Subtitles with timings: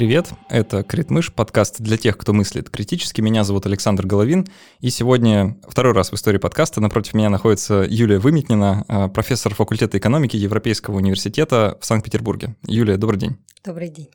[0.00, 3.20] Привет, это Критмыш, подкаст для тех, кто мыслит критически.
[3.20, 4.46] Меня зовут Александр Головин,
[4.78, 9.98] и сегодня второй раз в истории подкаста напротив меня находится Юлия Выметнина, а, профессор факультета
[9.98, 12.56] экономики Европейского университета в Санкт-Петербурге.
[12.66, 13.36] Юлия, добрый день.
[13.62, 14.08] Добрый день.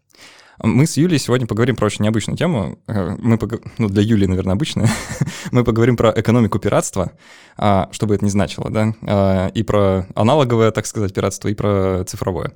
[0.57, 2.79] Мы с Юлей сегодня поговорим про очень необычную тему.
[2.87, 3.61] Э, мы пог...
[3.77, 4.89] Ну, для Юли, наверное, обычная.
[5.51, 7.11] Мы поговорим про экономику пиратства,
[7.57, 11.53] а, что бы это ни значило, да, а, и про аналоговое, так сказать, пиратство, и
[11.53, 12.53] про цифровое.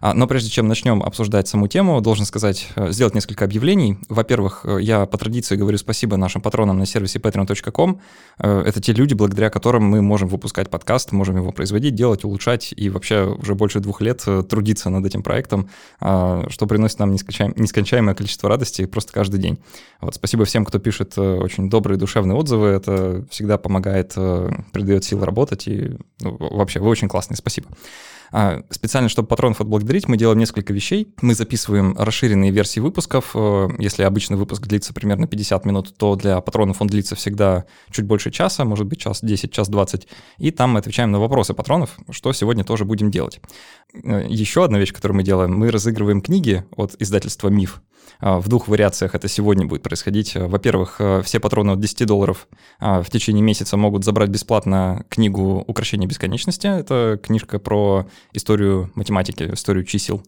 [0.00, 3.98] А, но прежде чем начнем обсуждать саму тему, должен сказать, э, сделать несколько объявлений.
[4.08, 8.00] Во-первых, э, я по традиции говорю спасибо нашим патронам на сервисе patreon.com.
[8.38, 12.72] Э, это те люди, благодаря которым мы можем выпускать подкаст, можем его производить, делать, улучшать
[12.76, 15.68] и вообще уже больше двух лет трудиться над этим проектом,
[16.00, 19.58] что приносит нам нескончаемое количество радости просто каждый день.
[20.00, 22.68] Вот, спасибо всем, кто пишет очень добрые душевные отзывы.
[22.68, 24.14] Это всегда помогает,
[24.72, 25.66] придает сил работать.
[25.68, 27.36] И ну, вообще, вы очень классные.
[27.36, 27.68] Спасибо.
[28.30, 31.14] А, специально, чтобы патронов отблагодарить, мы делаем несколько вещей.
[31.22, 33.30] Мы записываем расширенные версии выпусков.
[33.34, 38.04] Э, если обычный выпуск длится примерно 50 минут, то для патронов он длится всегда чуть
[38.04, 40.08] больше часа, может быть, час 10, час 20.
[40.38, 43.40] И там мы отвечаем на вопросы патронов, что сегодня тоже будем делать.
[43.94, 47.82] Э, Еще одна вещь, которую мы делаем, мы разыгрываем книги от издательства «Миф».
[48.20, 50.34] А, в двух вариациях это сегодня будет происходить.
[50.34, 55.64] Во-первых, э, все патроны от 10 долларов а, в течение месяца могут забрать бесплатно книгу
[55.66, 56.66] «Укращение бесконечности».
[56.66, 60.22] Это книжка про историю математики, историю чисел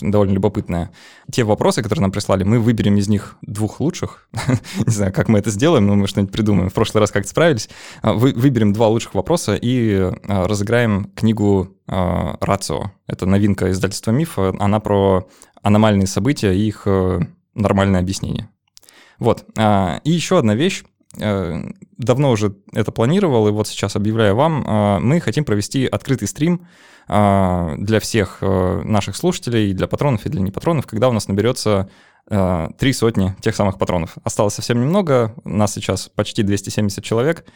[0.00, 0.90] довольно любопытная.
[1.30, 4.28] Те вопросы, которые нам прислали, мы выберем из них двух лучших.
[4.86, 6.70] Не знаю, как мы это сделаем, но мы что-нибудь придумаем.
[6.70, 7.68] В прошлый раз как-то справились.
[8.02, 12.92] А, вы, выберем два лучших вопроса и разыграем книгу «Рацио».
[13.06, 14.38] Это новинка издательства «Миф».
[14.38, 15.28] Она про
[15.62, 17.20] аномальные события и их э,
[17.54, 18.48] нормальное объяснение.
[19.18, 19.44] Вот.
[19.56, 20.84] А, и еще одна вещь.
[21.18, 21.62] Э,
[21.96, 24.64] давно уже это планировал, и вот сейчас объявляю вам.
[24.66, 26.66] А, мы хотим провести открытый стрим а,
[27.08, 31.88] для всех э, наших слушателей, для патронов и для непатронов, когда у нас наберется
[32.78, 34.18] три сотни тех самых патронов.
[34.22, 37.46] Осталось совсем немного, нас сейчас почти 270 человек.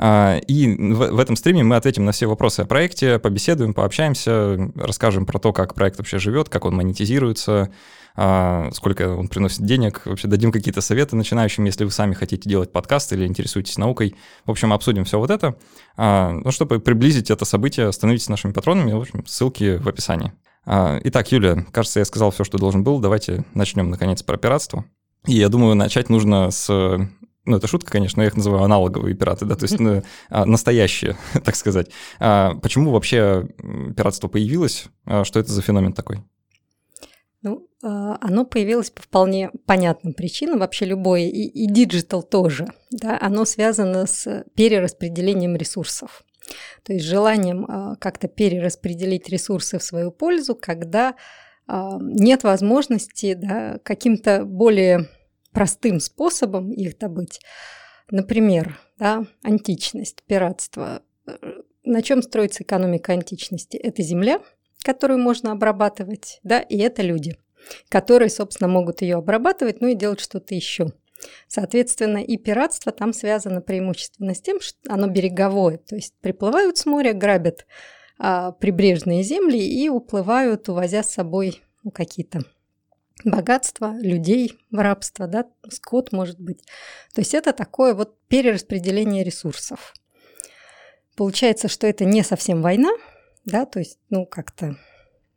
[0.00, 5.38] И в, этом стриме мы ответим на все вопросы о проекте, побеседуем, пообщаемся, расскажем про
[5.38, 7.70] то, как проект вообще живет, как он монетизируется,
[8.16, 12.72] а, сколько он приносит денег, вообще дадим какие-то советы начинающим, если вы сами хотите делать
[12.72, 14.14] подкаст или интересуетесь наукой.
[14.44, 15.56] В общем, обсудим все вот это.
[15.96, 20.32] А, ну, чтобы приблизить это событие, становитесь нашими патронами, в общем, ссылки в описании.
[20.66, 23.00] А, итак, Юля, кажется, я сказал все, что должен был.
[23.00, 24.84] Давайте начнем, наконец, про пиратство.
[25.26, 26.68] И я думаю, начать нужно с
[27.46, 31.16] ну, это шутка, конечно, я их называю аналоговые пираты, да, то есть ну, а, настоящие,
[31.44, 31.90] так сказать.
[32.18, 33.48] А почему вообще
[33.96, 34.86] пиратство появилось?
[35.04, 36.22] А что это за феномен такой?
[37.42, 43.44] Ну, а, оно появилось по вполне понятным причинам, вообще любое, и digital тоже, да, оно
[43.46, 46.22] связано с перераспределением ресурсов.
[46.82, 51.14] То есть желанием как-то перераспределить ресурсы в свою пользу, когда
[51.68, 55.08] нет возможности да, каким-то более
[55.52, 57.40] простым способом их добыть.
[58.10, 61.02] Например, да, античность, пиратство.
[61.84, 63.76] На чем строится экономика античности?
[63.76, 64.40] Это земля,
[64.82, 67.36] которую можно обрабатывать, да, и это люди,
[67.88, 70.92] которые, собственно, могут ее обрабатывать, ну и делать что-то еще.
[71.48, 76.86] Соответственно, и пиратство там связано преимущественно с тем, что оно береговое, то есть приплывают с
[76.86, 77.66] моря, грабят
[78.18, 82.40] а, прибрежные земли и уплывают, увозя с собой ну, какие-то
[83.24, 86.62] богатство людей в рабство, да, скот может быть.
[87.14, 89.94] То есть это такое вот перераспределение ресурсов.
[91.16, 92.90] Получается, что это не совсем война,
[93.44, 94.76] да, то есть, ну, как-то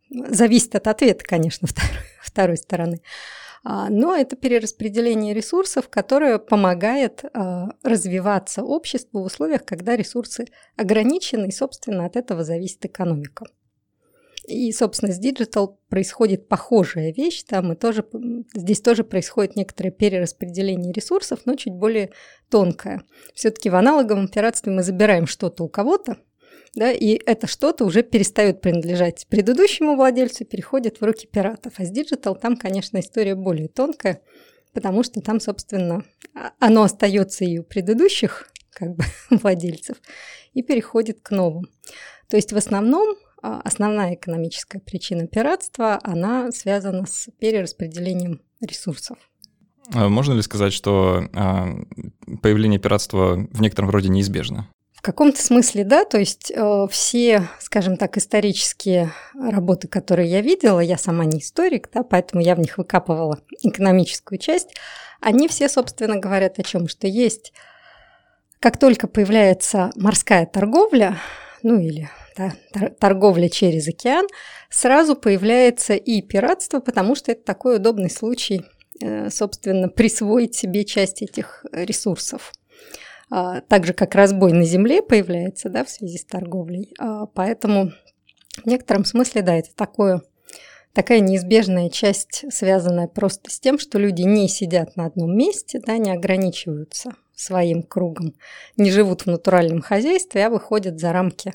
[0.09, 3.01] зависит от ответа, конечно, второй, второй стороны.
[3.65, 11.47] А, но это перераспределение ресурсов, которое помогает а, развиваться обществу в условиях, когда ресурсы ограничены,
[11.47, 13.45] и, собственно, от этого зависит экономика.
[14.47, 18.05] И, собственно, с Digital происходит похожая вещь, там и тоже,
[18.53, 22.11] здесь тоже происходит некоторое перераспределение ресурсов, но чуть более
[22.49, 23.03] тонкое.
[23.33, 26.17] Все-таки в аналоговом пиратстве мы забираем что-то у кого-то,
[26.75, 31.73] да, и это что-то уже перестает принадлежать предыдущему владельцу, переходит в руки пиратов.
[31.77, 34.21] А с Digital там, конечно, история более тонкая,
[34.73, 36.03] потому что там, собственно,
[36.33, 39.97] а, оно остается и у предыдущих как бы, владельцев
[40.53, 41.69] и переходит к новым.
[42.27, 49.17] То есть в основном основная экономическая причина пиратства, она связана с перераспределением ресурсов.
[49.93, 51.75] А можно ли сказать, что а,
[52.41, 54.67] появление пиратства в некотором роде неизбежно?
[54.93, 60.79] В каком-то смысле, да, то есть э, все, скажем так, исторические работы, которые я видела,
[60.79, 64.69] я сама не историк, да, поэтому я в них выкапывала экономическую часть,
[65.19, 67.51] они все, собственно, говорят о чем, что есть,
[68.61, 71.17] как только появляется морская торговля,
[71.63, 72.09] ну или
[72.99, 74.27] торговля через океан,
[74.69, 78.63] сразу появляется и пиратство, потому что это такой удобный случай,
[79.01, 82.53] э, собственно, присвоить себе часть этих ресурсов.
[83.35, 86.93] А, так же, как разбой на земле появляется да, в связи с торговлей.
[86.99, 87.91] А, поэтому
[88.61, 90.21] в некотором смысле, да, это такое,
[90.93, 95.97] такая неизбежная часть, связанная просто с тем, что люди не сидят на одном месте, да,
[95.97, 98.35] не ограничиваются своим кругом,
[98.77, 101.53] не живут в натуральном хозяйстве, а выходят за рамки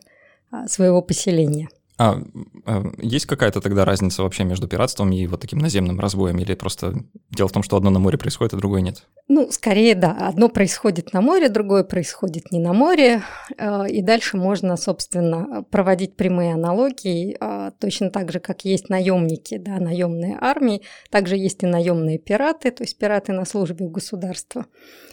[0.66, 1.68] своего поселения.
[2.00, 2.22] А,
[2.64, 6.38] а есть какая-то тогда разница вообще между пиратством и вот таким наземным разбоем?
[6.38, 6.94] Или просто
[7.30, 9.02] дело в том, что одно на море происходит, а другое нет?
[9.26, 10.12] Ну, скорее, да.
[10.12, 13.22] Одно происходит на море, другое происходит не на море.
[13.58, 17.36] А, и дальше можно, собственно, проводить прямые аналогии.
[17.40, 22.70] А, точно так же, как есть наемники, да, наемные армии, также есть и наемные пираты,
[22.70, 24.66] то есть пираты на службе у государства.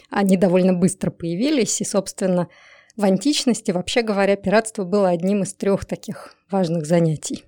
[0.08, 2.46] Они довольно быстро появились, и, собственно,
[2.96, 7.44] в античности, вообще говоря, пиратство было одним из трех таких важных занятий.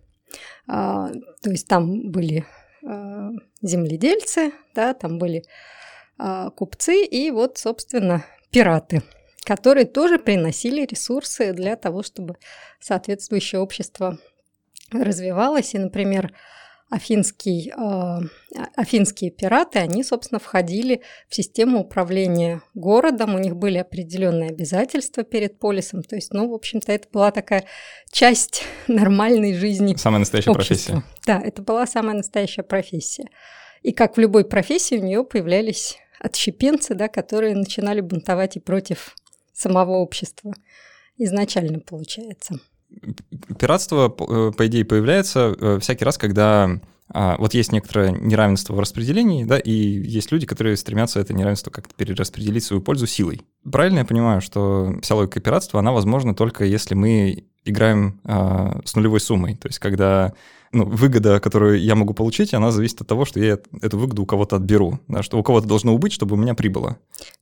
[0.66, 1.10] А,
[1.42, 2.44] то есть там были
[2.84, 3.30] а,
[3.62, 5.44] земледельцы, да, там были
[6.18, 9.02] а, купцы и вот, собственно, пираты,
[9.44, 12.36] которые тоже приносили ресурсы для того, чтобы
[12.80, 14.18] соответствующее общество
[14.92, 15.74] развивалось.
[15.74, 16.34] И, например,
[16.90, 24.50] афинский, э, афинские пираты, они, собственно, входили в систему управления городом, у них были определенные
[24.50, 27.64] обязательства перед полисом, то есть, ну, в общем-то, это была такая
[28.10, 30.92] часть нормальной жизни Самая настоящая общества.
[30.92, 31.02] профессия.
[31.26, 33.28] Да, это была самая настоящая профессия.
[33.82, 39.14] И как в любой профессии у нее появлялись отщепенцы, да, которые начинали бунтовать и против
[39.52, 40.54] самого общества
[41.16, 42.60] изначально, получается
[43.58, 46.80] пиратство, э, по идее, появляется э, всякий раз, когда
[47.10, 51.70] а, вот есть некоторое неравенство в распределении, да, и есть люди, которые стремятся это неравенство
[51.70, 53.40] как-то перераспределить свою пользу силой.
[53.70, 58.94] Правильно я понимаю, что вся логика пиратства, она возможна только если мы играем а, с
[58.94, 60.34] нулевой суммой, то есть когда
[60.72, 64.26] ну, выгода, которую я могу получить, она зависит от того, что я эту выгоду у
[64.26, 66.98] кого-то отберу, да, что у кого-то должно убыть, чтобы у меня прибыло.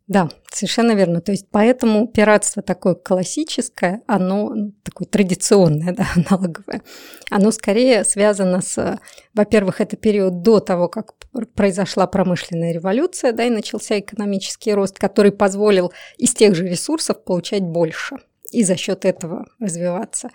[0.06, 1.20] Да, совершенно верно.
[1.20, 6.82] То есть поэтому пиратство такое классическое, оно такое традиционное, да, аналоговое,
[7.30, 8.98] оно скорее связано с,
[9.34, 11.14] во-первых, это период до того, как
[11.54, 17.62] произошла промышленная революция, да, и начался экономический рост, который позволил из тех же ресурсов получать
[17.62, 18.16] больше
[18.52, 20.30] и за счет этого развиваться.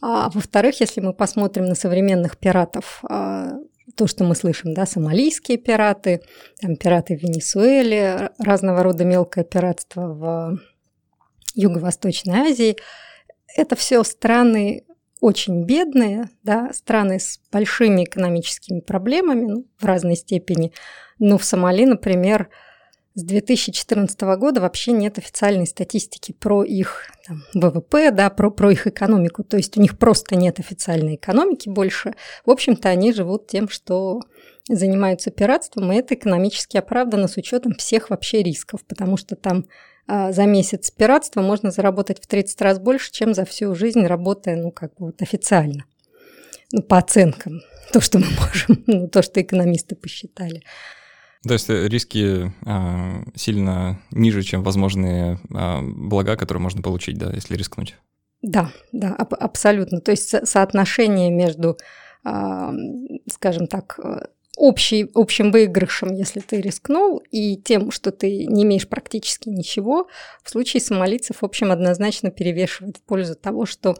[0.00, 3.58] А во-вторых, если мы посмотрим на современных пиратов, а,
[3.96, 6.22] то, что мы слышим, да, сомалийские пираты,
[6.60, 10.58] там, пираты в Венесуэле, разного рода мелкое пиратство в
[11.54, 12.76] Юго-Восточной Азии,
[13.56, 14.84] это все страны
[15.20, 20.72] очень бедные, да, страны с большими экономическими проблемами ну, в разной степени.
[21.18, 22.48] Но в Сомали, например,
[23.14, 28.86] с 2014 года вообще нет официальной статистики про их там, ВВП, да, про, про их
[28.86, 29.42] экономику.
[29.42, 32.14] То есть у них просто нет официальной экономики больше.
[32.46, 34.20] В общем-то, они живут тем, что
[34.68, 39.66] занимаются пиратством, и это экономически оправдано с учетом всех вообще рисков, потому что там
[40.06, 44.56] а, за месяц пиратства можно заработать в 30 раз больше, чем за всю жизнь, работая,
[44.56, 45.84] ну, как бы вот официально.
[46.72, 47.62] Ну, по оценкам.
[47.92, 50.62] То, что мы можем, ну, то, что экономисты посчитали.
[51.46, 57.30] То есть э, риски а, сильно ниже, чем возможные а, блага, которые можно получить, да,
[57.32, 57.96] если рискнуть.
[58.42, 60.00] Да, да, аб- абсолютно.
[60.00, 61.78] То есть со- соотношение между,
[62.24, 62.72] а,
[63.30, 68.86] скажем так, э, общий, общим выигрышем, если ты рискнул, и тем, что ты не имеешь
[68.88, 70.08] практически ничего,
[70.42, 73.96] в случае сомалийцев, в общем, однозначно перевешивает в пользу того, что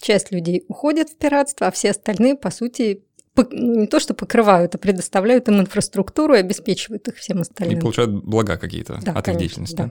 [0.00, 3.02] часть людей уходит в пиратство, а все остальные, по сути,
[3.36, 7.78] ну, не то что покрывают, а предоставляют им инфраструктуру и обеспечивают их всем остальным.
[7.78, 9.76] И получают блага какие-то да, от конечно, их деятельности.
[9.76, 9.90] Да.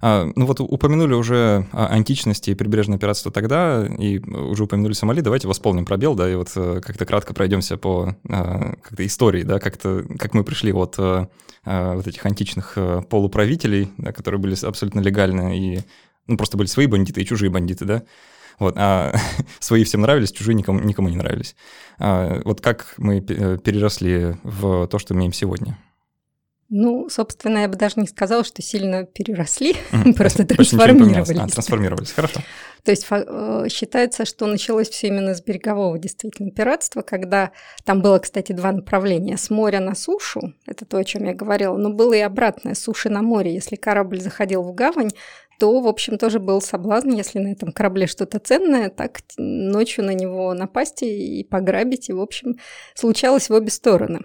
[0.00, 5.48] А, ну вот упомянули уже античности и прибрежное пиратство тогда, и уже упомянули Сомали, давайте
[5.48, 10.04] восполним пробел, да, и вот э, как-то кратко пройдемся по а, как-то истории, да, как-то,
[10.18, 11.28] как мы пришли от а,
[11.64, 12.76] вот этих античных
[13.08, 15.80] полуправителей, да, которые были абсолютно легальны и
[16.26, 18.02] ну, просто были свои бандиты и чужие бандиты, да,
[18.58, 19.14] вот, а
[19.60, 21.56] свои всем нравились, чужие никому, никому не нравились.
[21.98, 25.78] А, вот как мы э, переросли в то, что имеем сегодня?
[26.70, 30.14] Ну, собственно, я бы даже не сказала, что сильно переросли, mm-hmm.
[30.16, 31.38] просто трансформировались.
[31.38, 32.40] А, трансформировались, хорошо.
[32.84, 37.52] То есть э, считается, что началось все именно с берегового действительно пиратства, когда
[37.84, 39.36] там было, кстати, два направления.
[39.36, 42.82] С моря на сушу, это то, о чем я говорила, но было и обратное, с
[42.82, 43.54] суши на море.
[43.54, 45.10] Если корабль заходил в гавань,
[45.58, 50.14] то, в общем, тоже был соблазн, если на этом корабле что-то ценное, так ночью на
[50.14, 52.08] него напасть и пограбить.
[52.08, 52.56] И, в общем,
[52.94, 54.20] случалось в обе стороны.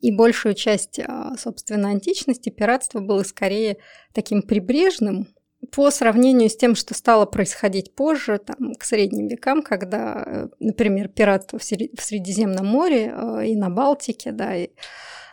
[0.00, 3.78] И большую часть, а, собственно, античности пиратство было скорее
[4.12, 5.28] таким прибрежным
[5.72, 11.08] по сравнению с тем, что стало происходить позже, там, к средним векам, когда, э, например,
[11.08, 14.70] пиратство в Средиземном море э, и на Балтике, да, и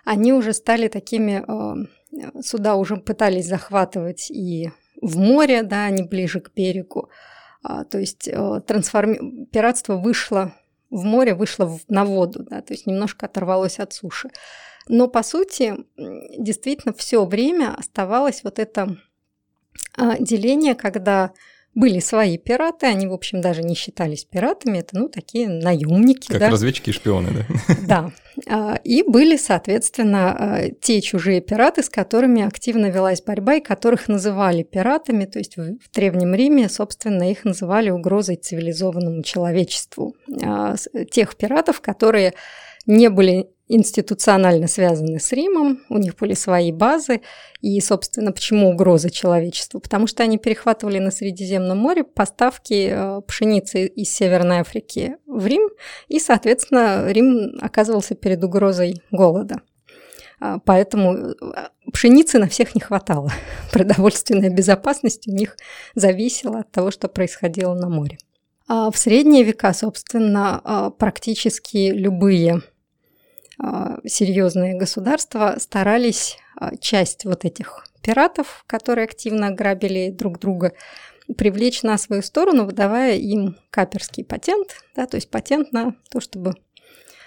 [0.05, 4.71] они уже стали такими, э, суда уже пытались захватывать и
[5.03, 7.09] в море, да, они ближе к берегу.
[7.61, 8.29] А, то есть
[8.65, 9.45] трансформи...
[9.45, 10.53] пиратство вышло
[10.89, 14.29] в море, вышло на воду, да, то есть немножко оторвалось от суши.
[14.87, 18.97] Но по сути, действительно, все время оставалось вот это
[19.97, 21.31] а, деление, когда
[21.75, 26.27] были свои пираты, они, в общем, даже не считались пиратами, это, ну, такие наемники.
[26.27, 26.49] Как да?
[26.49, 27.75] разведчики и шпионы, да?
[27.87, 28.11] Да.
[28.47, 34.07] А, и были, соответственно, а, те чужие пираты, с которыми активно велась борьба, и которых
[34.07, 40.15] называли пиратами, то есть в Древнем Риме, собственно, их называли угрозой цивилизованному человечеству.
[41.11, 42.33] Тех пиратов, которые
[42.85, 47.21] не были институционально связаны с Римом, у них были свои базы,
[47.61, 49.79] и, собственно, почему угроза человечеству?
[49.79, 55.69] Потому что они перехватывали на Средиземном море поставки э, пшеницы из Северной Африки в Рим,
[56.07, 59.61] и, соответственно, Рим оказывался перед угрозой голода.
[60.39, 61.33] А, поэтому э,
[61.91, 63.31] пшеницы на всех не хватало.
[63.71, 65.55] Продовольственная безопасность у них
[65.95, 68.17] зависела от того, что происходило на море.
[68.67, 72.61] А в средние века, собственно, а, практически любые
[74.05, 80.73] серьезные государства старались а, часть вот этих пиратов, которые активно грабили друг друга,
[81.37, 86.55] привлечь на свою сторону, выдавая им каперский патент, да, то есть патент на то, чтобы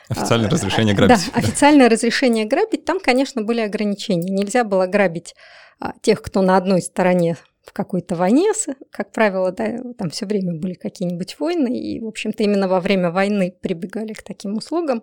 [0.09, 1.16] Официальное а, разрешение грабить.
[1.16, 2.85] Да, официальное разрешение грабить.
[2.85, 4.30] Там, конечно, были ограничения.
[4.30, 5.35] Нельзя было грабить
[5.80, 8.52] а, тех, кто на одной стороне в какой-то войне,
[8.90, 13.11] как правило, да, там все время были какие-нибудь войны, и, в общем-то, именно во время
[13.11, 15.02] войны прибегали к таким услугам.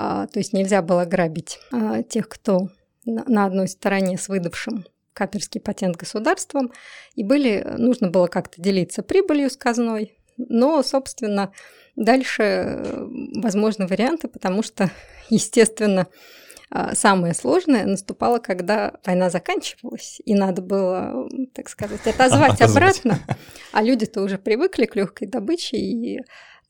[0.00, 2.68] А, то есть нельзя было грабить а, тех, кто
[3.04, 6.70] на одной стороне с выдавшим каперский патент государством,
[7.16, 11.52] и были, нужно было как-то делиться прибылью с казной, но, собственно,
[11.96, 13.06] дальше э,
[13.42, 14.88] возможны варианты, потому что,
[15.30, 16.06] естественно,
[16.70, 22.60] а, самое сложное наступало, когда война заканчивалась, и надо было, так сказать, отозвать.
[22.60, 23.18] обратно,
[23.72, 26.20] а люди-то уже привыкли к легкой добыче, и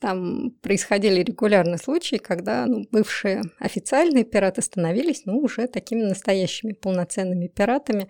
[0.01, 7.49] там происходили регулярно случаи, когда ну, бывшие официальные пираты становились ну, уже такими настоящими полноценными
[7.49, 8.09] пиратами.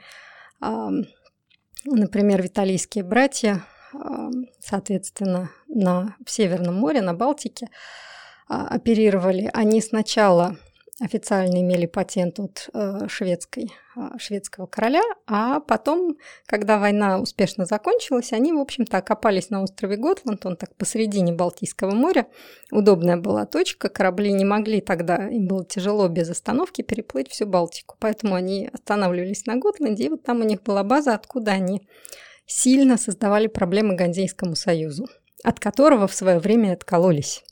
[1.85, 3.65] Например, виталийские братья,
[4.61, 7.69] соответственно, на, в Северном море, на Балтике,
[8.49, 9.51] а, оперировали.
[9.53, 10.57] Они сначала
[11.01, 13.73] официально имели патент от э, шведской,
[14.19, 20.45] шведского короля, а потом, когда война успешно закончилась, они, в общем-то, окопались на острове Готланд,
[20.47, 22.27] он так посередине Балтийского моря,
[22.71, 27.97] удобная была точка, корабли не могли тогда, им было тяжело без остановки переплыть всю Балтику,
[27.99, 31.87] поэтому они останавливались на Готланде, и вот там у них была база, откуда они
[32.47, 35.09] сильно создавали проблемы Ганзейскому союзу,
[35.45, 37.45] от которого в свое время откололись.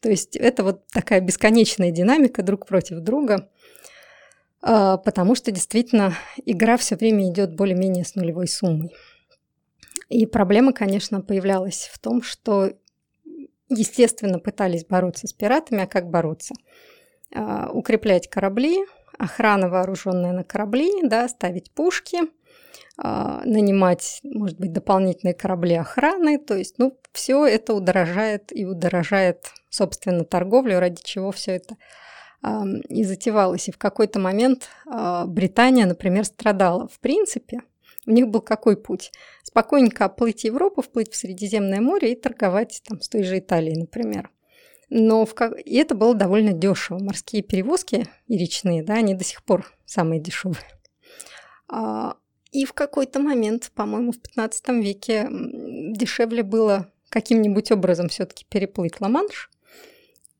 [0.00, 3.53] То есть это вот такая бесконечная динамика друг против друга, а,
[4.64, 6.14] потому что действительно
[6.46, 8.94] игра все время идет более-менее с нулевой суммой.
[10.08, 12.72] И проблема, конечно, появлялась в том, что,
[13.68, 16.54] естественно, пытались бороться с пиратами, а как бороться?
[17.34, 18.84] А, укреплять корабли,
[19.18, 22.18] охрана вооруженная на корабли, да, ставить пушки–
[22.96, 26.38] а, нанимать, может быть, дополнительные корабли охраны.
[26.38, 31.76] То есть, ну, все это удорожает и удорожает, собственно, торговлю, ради чего все это
[32.88, 33.68] и затевалось.
[33.68, 36.88] И в какой-то момент а, Британия, например, страдала.
[36.88, 37.62] В принципе,
[38.06, 39.12] у них был какой путь?
[39.42, 44.30] Спокойненько оплыть Европу, вплыть в Средиземное море и торговать там с той же Италией, например.
[44.90, 45.34] Но в
[45.64, 46.98] и это было довольно дешево.
[46.98, 50.66] Морские перевозки и речные, да, они до сих пор самые дешевые.
[51.68, 52.16] А,
[52.52, 59.50] и в какой-то момент, по-моему, в 15 веке дешевле было каким-нибудь образом все-таки переплыть Ла-Манш.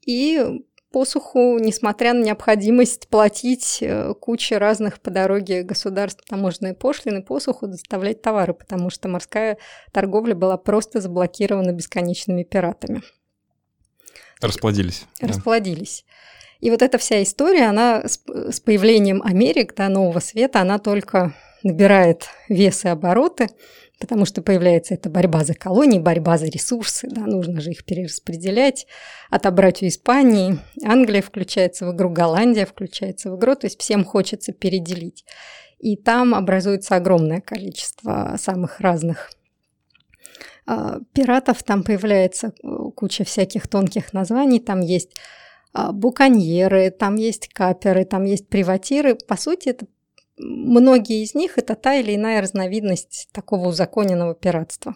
[0.06, 0.64] И
[0.94, 8.22] посуху, несмотря на необходимость платить э, кучу разных по дороге государств таможенные пошлины, посуху доставлять
[8.22, 9.58] товары, потому что морская
[9.90, 13.02] торговля была просто заблокирована бесконечными пиратами.
[14.40, 15.04] Расплодились.
[15.20, 16.04] Расплодились.
[16.06, 16.66] Да.
[16.68, 21.34] И вот эта вся история, она с, с появлением Америк, да, нового света, она только
[21.64, 23.48] набирает вес и обороты,
[24.00, 28.86] потому что появляется эта борьба за колонии, борьба за ресурсы, да, нужно же их перераспределять,
[29.30, 34.52] отобрать у Испании, Англия включается в игру, Голландия включается в игру, то есть всем хочется
[34.52, 35.24] переделить.
[35.78, 39.30] И там образуется огромное количество самых разных
[40.66, 45.10] а, пиратов, там появляется э, куча всяких тонких названий, там есть
[45.74, 49.14] а, буконьеры, там есть каперы, там есть приватиры.
[49.14, 49.86] По сути, это
[50.36, 54.94] многие из них это та или иная разновидность такого узаконенного пиратства,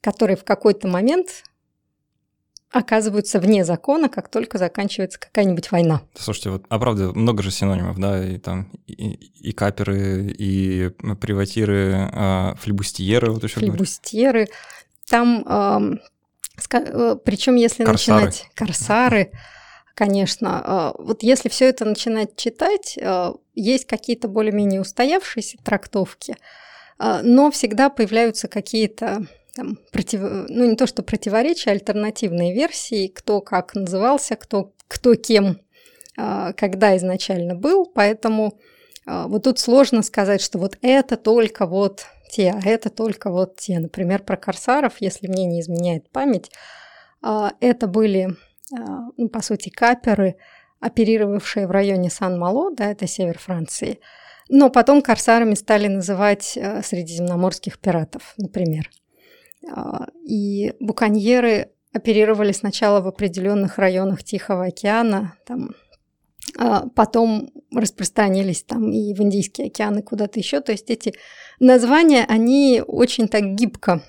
[0.00, 1.44] который в какой-то момент
[2.72, 6.02] оказываются вне закона, как только заканчивается какая-нибудь война.
[6.14, 12.10] Слушайте, вот, а правда, много же синонимов, да, и там и, и каперы, и приватиры,
[12.12, 14.46] а, флибустьеры, вот еще Флибустьеры.
[15.08, 18.26] Там, э, причем если корсары.
[18.26, 18.50] начинать...
[18.54, 19.32] Корсары.
[19.94, 20.94] Конечно.
[20.96, 26.36] Э, вот если все это начинать читать, э, есть какие-то более-менее устоявшиеся трактовки,
[26.98, 30.20] э, но всегда появляются какие-то там, против...
[30.48, 35.60] ну не то что противоречия, а альтернативные версии, кто как назывался, кто, кто кем,
[36.16, 38.58] а, когда изначально был, поэтому
[39.06, 43.56] а, вот тут сложно сказать, что вот это только вот те, а это только вот
[43.56, 43.78] те.
[43.78, 46.50] Например, про корсаров, если мне не изменяет память,
[47.22, 48.36] а, это были,
[49.16, 50.36] ну, по сути, каперы,
[50.80, 54.00] оперировавшие в районе Сан-Мало, да, это север Франции,
[54.48, 58.90] но потом корсарами стали называть средиземноморских пиратов, например.
[59.68, 65.74] А, и буконьеры оперировали сначала в определенных районах Тихого океана, там,
[66.58, 70.60] а потом распространились там и в Индийский океан, и куда-то еще.
[70.60, 71.14] То есть эти
[71.58, 74.02] названия, они очень так гибко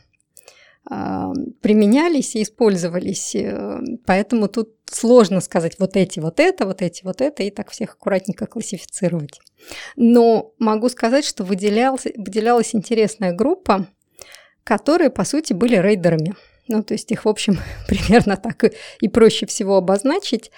[0.90, 3.36] а, применялись и использовались.
[3.36, 7.72] Э, поэтому тут сложно сказать вот эти, вот это, вот эти, вот это, и так
[7.72, 9.40] всех аккуратненько классифицировать.
[9.96, 13.88] Но могу сказать, что выделялась, выделялась интересная группа
[14.64, 16.36] которые, по сути, были рейдерами.
[16.68, 17.58] Ну, то есть их, в общем,
[17.88, 20.52] примерно так и, и проще всего обозначить.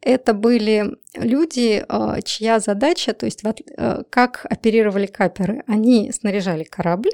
[0.00, 5.64] Это были люди, а, чья задача, то есть э, как оперировали каперы.
[5.66, 7.12] Они снаряжали корабль,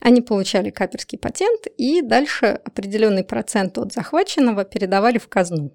[0.00, 5.70] они получали каперский патент и дальше определенный процент от захваченного передавали в казну.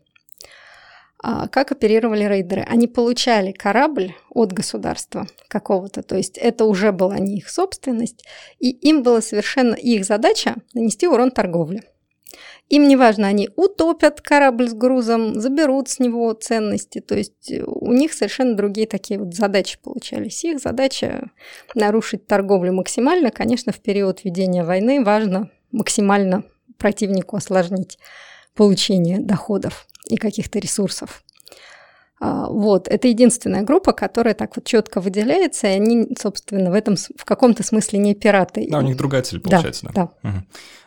[1.21, 2.65] А, как оперировали рейдеры?
[2.67, 8.25] Они получали корабль от государства какого-то, то есть это уже была не их собственность,
[8.59, 11.83] и им была совершенно их задача нанести урон торговле.
[12.69, 16.99] Им не важно, они утопят корабль с грузом, заберут с него ценности.
[16.99, 20.45] То есть у них совершенно другие такие вот задачи получались.
[20.45, 21.31] Их задача
[21.73, 23.31] нарушить торговлю максимально.
[23.31, 26.43] Конечно, в период ведения войны важно максимально
[26.77, 27.97] противнику осложнить
[28.59, 31.23] получение доходов и каких-то ресурсов.
[32.19, 36.95] А, вот, это единственная группа, которая так вот четко выделяется, и они, собственно, в этом
[36.95, 38.67] в каком-то смысле не пираты.
[38.69, 39.91] Да, у них другая цель получается, да.
[39.93, 40.09] да.
[40.23, 40.29] да.
[40.29, 40.37] Угу.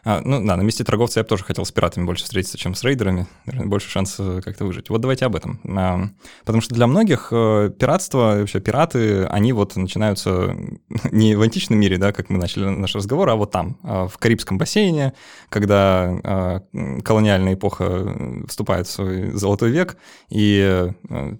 [0.04, 2.74] А, ну да, на месте торговца я бы тоже хотел с пиратами больше встретиться, чем
[2.74, 3.28] с рейдерами.
[3.46, 4.90] Больше шансов как-то выжить.
[4.90, 5.60] Вот давайте об этом.
[5.64, 6.08] А,
[6.44, 10.56] потому что для многих э, пиратство, вообще пираты, они вот начинаются
[11.12, 14.18] не в античном мире, да, как мы начали наш разговор, а вот там, а, в
[14.18, 15.12] Карибском бассейне,
[15.48, 16.62] когда
[17.04, 19.96] колониальная эпоха вступает в свой золотой век,
[20.30, 20.90] и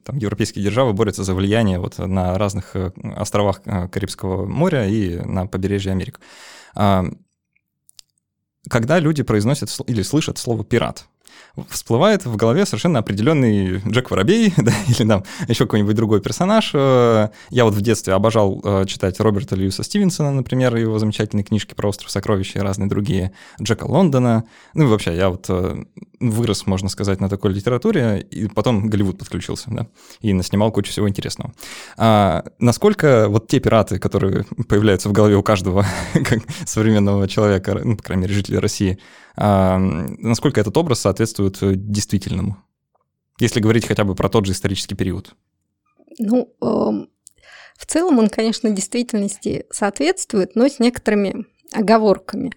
[0.05, 5.16] там европейские державы борются за влияние вот на разных э, островах э, Карибского моря и
[5.16, 6.18] на побережье Америки
[8.68, 11.07] когда люди произносят или слышат слово «пират»,
[11.68, 16.71] всплывает в голове совершенно определенный Джек Воробей, да, или там еще какой-нибудь другой персонаж.
[16.75, 21.75] Э, я вот в детстве обожал э, читать Роберта Льюиса Стивенсона, например, его замечательные книжки
[21.75, 24.45] про остров сокровища и разные другие, Джека Лондона.
[24.75, 25.85] Ну и вообще, я вот э,
[26.23, 29.87] вырос, можно сказать, на такой литературе, и потом Голливуд подключился, да,
[30.21, 31.53] и наснимал кучу всего интересного.
[31.97, 37.97] А насколько вот те пираты, которые появляются в голове у каждого как современного человека, ну,
[37.97, 38.99] по крайней мере, жителя России,
[39.35, 41.22] а, насколько этот образ соответствует
[41.63, 42.57] э, действительному?
[43.39, 45.35] Если говорить хотя бы про тот же исторический период.
[46.19, 47.09] Ну, эм,
[47.77, 52.53] в целом он, конечно, действительности соответствует, но с некоторыми оговорками.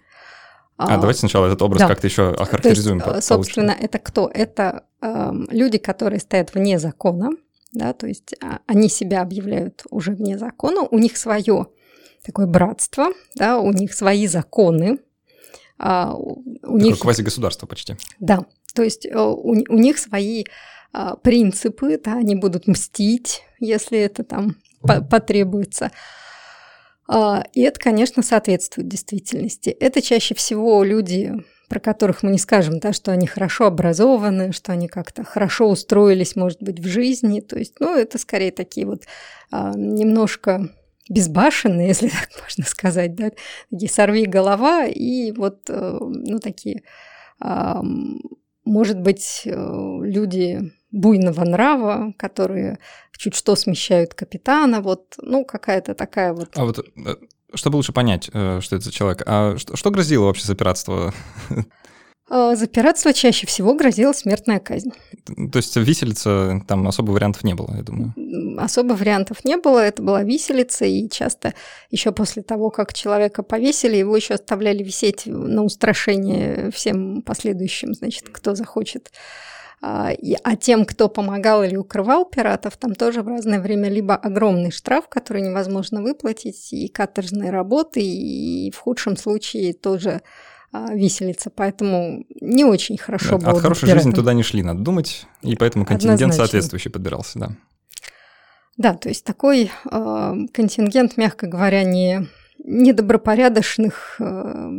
[0.76, 1.88] А, а давайте сначала этот образ да.
[1.88, 3.00] как-то еще охарактеризуем.
[3.00, 4.30] То есть, собственно, это кто?
[4.32, 7.30] Это э, люди, которые стоят вне закона,
[7.72, 11.66] да, то есть а, они себя объявляют уже вне закона, у них свое
[12.24, 14.98] такое братство, да, у них свои законы,
[15.78, 16.98] а, у Такое них...
[16.98, 17.96] квази-государство почти.
[18.18, 20.44] Да, то есть э, у, у них свои
[20.92, 25.90] а, принципы, да, они будут мстить, если это там по потребуется.
[27.08, 29.70] А, и это, конечно, соответствует действительности.
[29.70, 31.32] Это чаще всего люди,
[31.68, 36.36] про которых мы не скажем, да, что они хорошо образованы, что они как-то хорошо устроились,
[36.36, 37.40] может быть, в жизни.
[37.40, 39.04] То есть, ну, это скорее такие вот
[39.50, 40.70] а, немножко
[41.10, 43.32] безбашенные, если так можно сказать, да,
[43.70, 46.82] такие сорви голова и вот, э, ну, такие,
[48.66, 52.78] может быть, э, люди буйного нрава, которые
[53.16, 56.50] чуть что смещают капитана, вот, ну, какая-то такая вот...
[56.54, 57.16] А вот, э,
[57.54, 61.14] чтобы лучше понять, что это за человек, а что, что грозило вообще за пиратство?
[62.28, 64.92] А, за пиратство чаще всего грозила смертная казнь.
[65.24, 68.14] То есть виселица, там особо вариантов не было, я думаю.
[68.58, 71.54] Особо вариантов не было, это была виселица, и часто
[71.90, 78.28] еще после того, как человека повесили, его еще оставляли висеть на устрашение всем последующим, значит,
[78.30, 79.12] кто захочет
[79.82, 80.10] а,
[80.42, 85.08] а тем, кто помогал или укрывал пиратов, там тоже в разное время либо огромный штраф,
[85.08, 90.22] который невозможно выплатить, и каторжные работы, и в худшем случае тоже
[90.72, 93.50] виселица, поэтому не очень хорошо да, было.
[93.52, 96.44] От хорошей жизни туда не шли, надо думать, и поэтому контингент Однозначно.
[96.44, 97.50] соответствующий подбирался, да.
[98.76, 104.70] Да, то есть такой э, контингент, мягко говоря, не недобропорядочных э,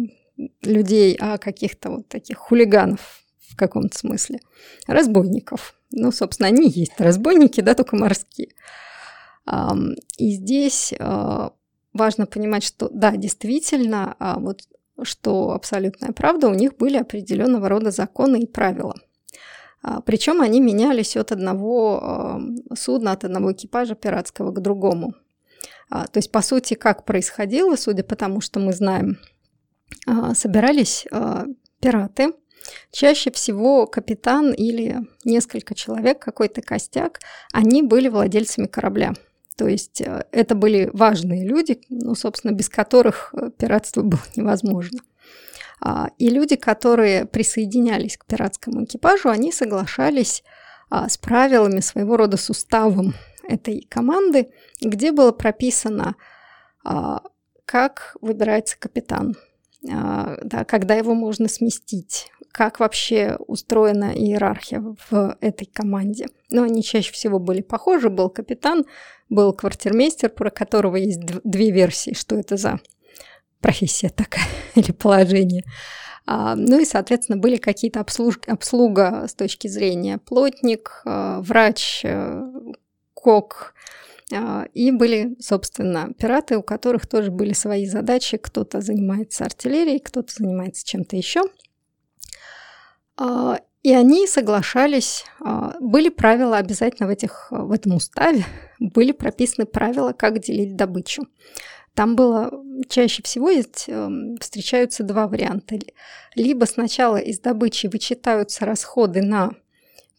[0.61, 4.39] людей, а каких-то вот таких хулиганов в каком-то смысле,
[4.85, 5.73] разбойников.
[5.91, 8.49] Ну, собственно, они есть разбойники, да, только морские.
[9.51, 9.71] Э,
[10.17, 11.49] и здесь э,
[11.93, 14.61] важно понимать, что да, действительно, а вот
[15.03, 18.95] что абсолютная правда, у них были определенного рода законы и правила.
[19.83, 22.41] А, Причем они менялись от одного а,
[22.75, 25.13] судна, от одного экипажа пиратского к другому.
[25.89, 29.17] А, то есть, по сути, как происходило, судя по тому, что мы знаем,
[30.33, 31.05] собирались
[31.79, 32.33] пираты,
[32.91, 37.19] Чаще всего капитан или несколько человек, какой-то костяк,
[37.53, 39.13] они были владельцами корабля.
[39.57, 44.99] То есть э, это были важные люди, ну, собственно, без которых э, пиратство было невозможно.
[45.81, 50.43] А, и люди, которые присоединялись к пиратскому экипажу, они соглашались
[50.89, 56.15] а, с правилами своего рода с уставом этой команды, где было прописано,
[56.83, 57.21] а,
[57.65, 59.35] как выбирается капитан,
[59.83, 66.25] да, когда его можно сместить, как вообще устроена иерархия в этой команде.
[66.49, 68.09] Но они чаще всего были похожи.
[68.09, 68.85] Был капитан,
[69.29, 72.79] был квартирмейстер, про которого есть две версии, что это за
[73.61, 75.65] профессия такая или положение.
[76.25, 78.39] А, ну и, соответственно, были какие-то обслуж...
[78.47, 82.43] обслуга с точки зрения плотник, а, врач, а,
[83.13, 83.75] кок,
[84.73, 88.35] и были, собственно, пираты, у которых тоже были свои задачи.
[88.35, 91.43] Кто-то занимается артиллерией, кто-то занимается чем-то еще.
[93.83, 95.23] И они соглашались,
[95.79, 98.43] были правила обязательно в, этих, в этом уставе,
[98.79, 101.23] были прописаны правила, как делить добычу.
[101.97, 102.51] Там было
[102.89, 105.79] чаще всего есть, эм, встречаются два варианта.
[106.35, 109.53] Либо сначала из добычи вычитаются расходы на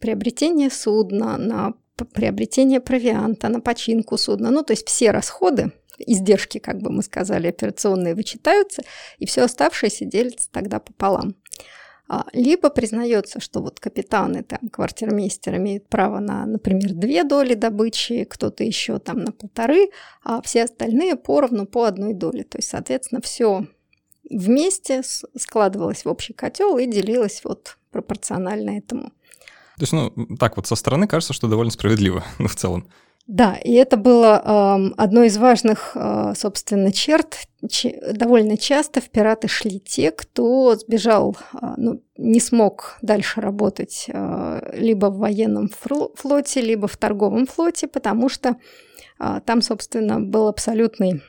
[0.01, 1.75] приобретение судна, на
[2.13, 4.51] приобретение провианта, на починку судна.
[4.51, 8.83] Ну, то есть все расходы, издержки, как бы мы сказали, операционные вычитаются,
[9.19, 11.37] и все оставшееся делится тогда пополам.
[12.11, 18.25] А, либо признается, что вот капитаны, там, квартирмейстер имеют право на, например, две доли добычи,
[18.25, 19.91] кто-то еще там на полторы,
[20.25, 22.45] а все остальные поровну по одной доле.
[22.45, 23.67] То есть, соответственно, все
[24.31, 25.03] вместе
[25.37, 29.11] складывалось в общий котел и делилось вот пропорционально этому.
[29.77, 32.89] То есть, ну, так вот со стороны кажется, что довольно справедливо, ну, в целом.
[33.29, 37.37] Да, и это было э, одной из важных, э, собственно, черт.
[37.69, 44.07] Ч- довольно часто в пираты шли те, кто сбежал, э, ну, не смог дальше работать
[44.09, 48.57] э, либо в военном флоте, либо в торговом флоте, потому что
[49.21, 51.23] э, там, собственно, был абсолютный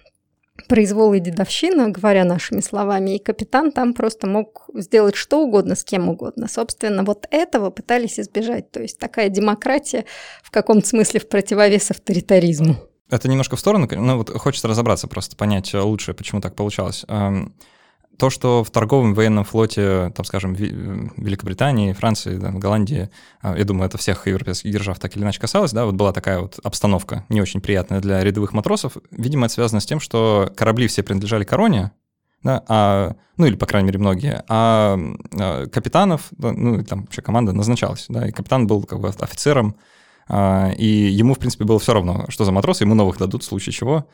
[0.67, 5.83] произвол и дедовщина, говоря нашими словами, и капитан там просто мог сделать что угодно с
[5.83, 6.47] кем угодно.
[6.47, 8.71] Собственно, вот этого пытались избежать.
[8.71, 10.05] То есть такая демократия
[10.43, 12.75] в каком-то смысле в противовес авторитаризму.
[13.09, 17.05] Это немножко в сторону, ну вот хочется разобраться, просто понять лучше, почему так получалось.
[18.19, 23.10] То, что в торговом военном флоте, там, скажем, Великобритании, Франции, да, Голландии,
[23.41, 26.41] а, я думаю, это всех европейских держав так или иначе касалось, да, вот была такая
[26.41, 28.97] вот обстановка не очень приятная для рядовых матросов.
[29.10, 31.91] Видимо, это связано с тем, что корабли все принадлежали короне,
[32.43, 34.99] да, а, ну или, по крайней мере, многие, а,
[35.39, 39.77] а капитанов, ну и там вообще команда назначалась, да, и капитан был как бы офицером,
[40.27, 43.45] а, и ему, в принципе, было все равно, что за матросы, ему новых дадут в
[43.45, 44.08] случае чего,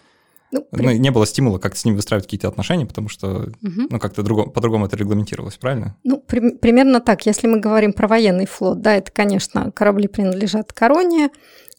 [0.52, 3.88] ну, ну, не было стимула как-то с ним выстраивать какие-то отношения, потому что угу.
[3.90, 5.98] ну, как-то другом, по-другому это регламентировалось, правильно?
[6.04, 7.26] Ну, при, примерно так.
[7.26, 11.30] Если мы говорим про военный флот, да, это, конечно, корабли принадлежат короне,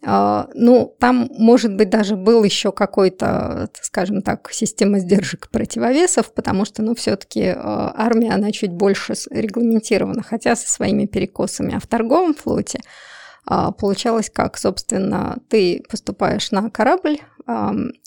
[0.05, 6.67] Uh, ну, там, может быть, даже был еще какой-то, скажем так, система сдержек противовесов, потому
[6.67, 11.75] что, ну, все-таки а, армия, она чуть больше регламентирована, хотя со своими перекосами.
[11.75, 12.81] А в торговом флоте
[13.47, 17.21] получалось как, собственно, ты поступаешь на корабль,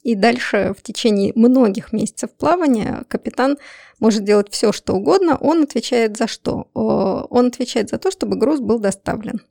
[0.04, 3.58] и дальше в течение многих месяцев плавания капитан
[4.00, 5.38] может делать все, что угодно.
[5.38, 6.68] Он отвечает за что?
[6.74, 9.42] Он отвечает за то, чтобы груз был доставлен.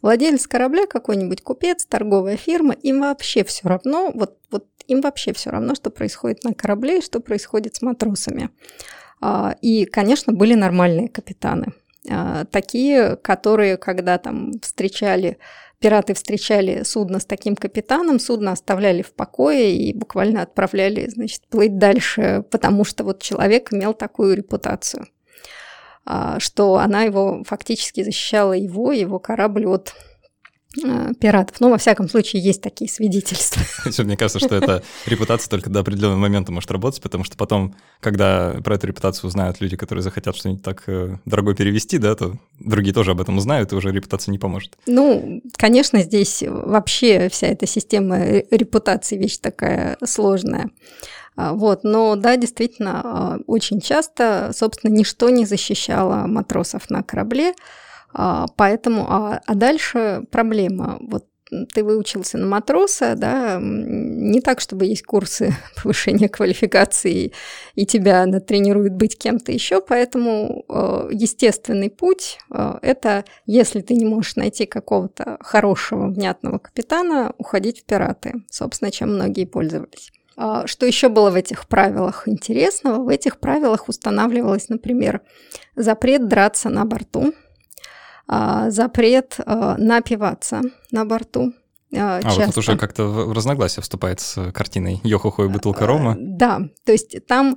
[0.00, 5.50] Владелец корабля, какой-нибудь купец, торговая фирма, им вообще все равно, вот, вот им вообще все
[5.50, 8.50] равно, что происходит на корабле и что происходит с матросами.
[9.20, 11.72] А, и, конечно, были нормальные капитаны.
[12.10, 15.38] А, такие, которые, когда там встречали
[15.84, 21.76] пираты встречали судно с таким капитаном, судно оставляли в покое и буквально отправляли, значит, плыть
[21.76, 25.06] дальше, потому что вот человек имел такую репутацию,
[26.06, 29.94] а, что она его фактически защищала его, его корабль от
[31.20, 31.60] пиратов.
[31.60, 33.62] Ну, во всяком случае, есть такие свидетельства.
[34.02, 38.56] Мне кажется, что эта репутация только до определенного момента может работать, потому что потом, когда
[38.64, 42.94] про эту репутацию узнают люди, которые захотят что-нибудь так э, дорого перевести, да, то другие
[42.94, 44.76] тоже об этом узнают, и уже репутация не поможет.
[44.86, 48.18] Ну, конечно, здесь вообще вся эта система
[48.50, 50.70] репутации вещь такая сложная.
[51.36, 57.50] А, вот, но да, действительно, а, очень часто, собственно, ничто не защищало матросов на корабле,
[57.50, 57.54] а,
[58.56, 60.98] поэтому, а, а дальше проблема.
[61.00, 61.26] Вот
[61.72, 67.32] ты выучился на матроса, да, не так, чтобы есть курсы повышения квалификации,
[67.74, 74.04] и тебя натренируют быть кем-то еще, поэтому э, естественный путь э,– это, если ты не
[74.04, 80.12] можешь найти какого-то хорошего, внятного капитана, уходить в пираты, собственно, чем многие пользовались.
[80.36, 83.04] А, что еще было в этих правилах интересного?
[83.04, 85.20] В этих правилах устанавливалось, например,
[85.76, 87.43] запрет драться на борту– а,
[88.26, 91.52] запрет а, напиваться на борту.
[91.94, 96.16] А, а вот тут уже как-то в разногласие вступает с картиной «Йохохо и бутылка рома».
[96.18, 97.56] Да, то есть там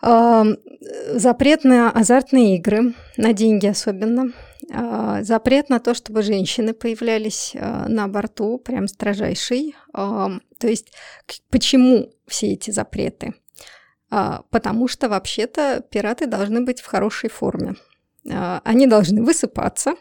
[0.00, 4.32] запрет на азартные игры, на деньги особенно,
[5.20, 9.76] запрет на то, чтобы женщины появлялись на борту, прям строжайший.
[9.92, 10.92] То есть
[11.50, 13.34] почему все эти запреты?
[14.08, 17.76] Потому что вообще-то пираты должны быть в хорошей форме.
[18.30, 19.94] А, они должны высыпаться,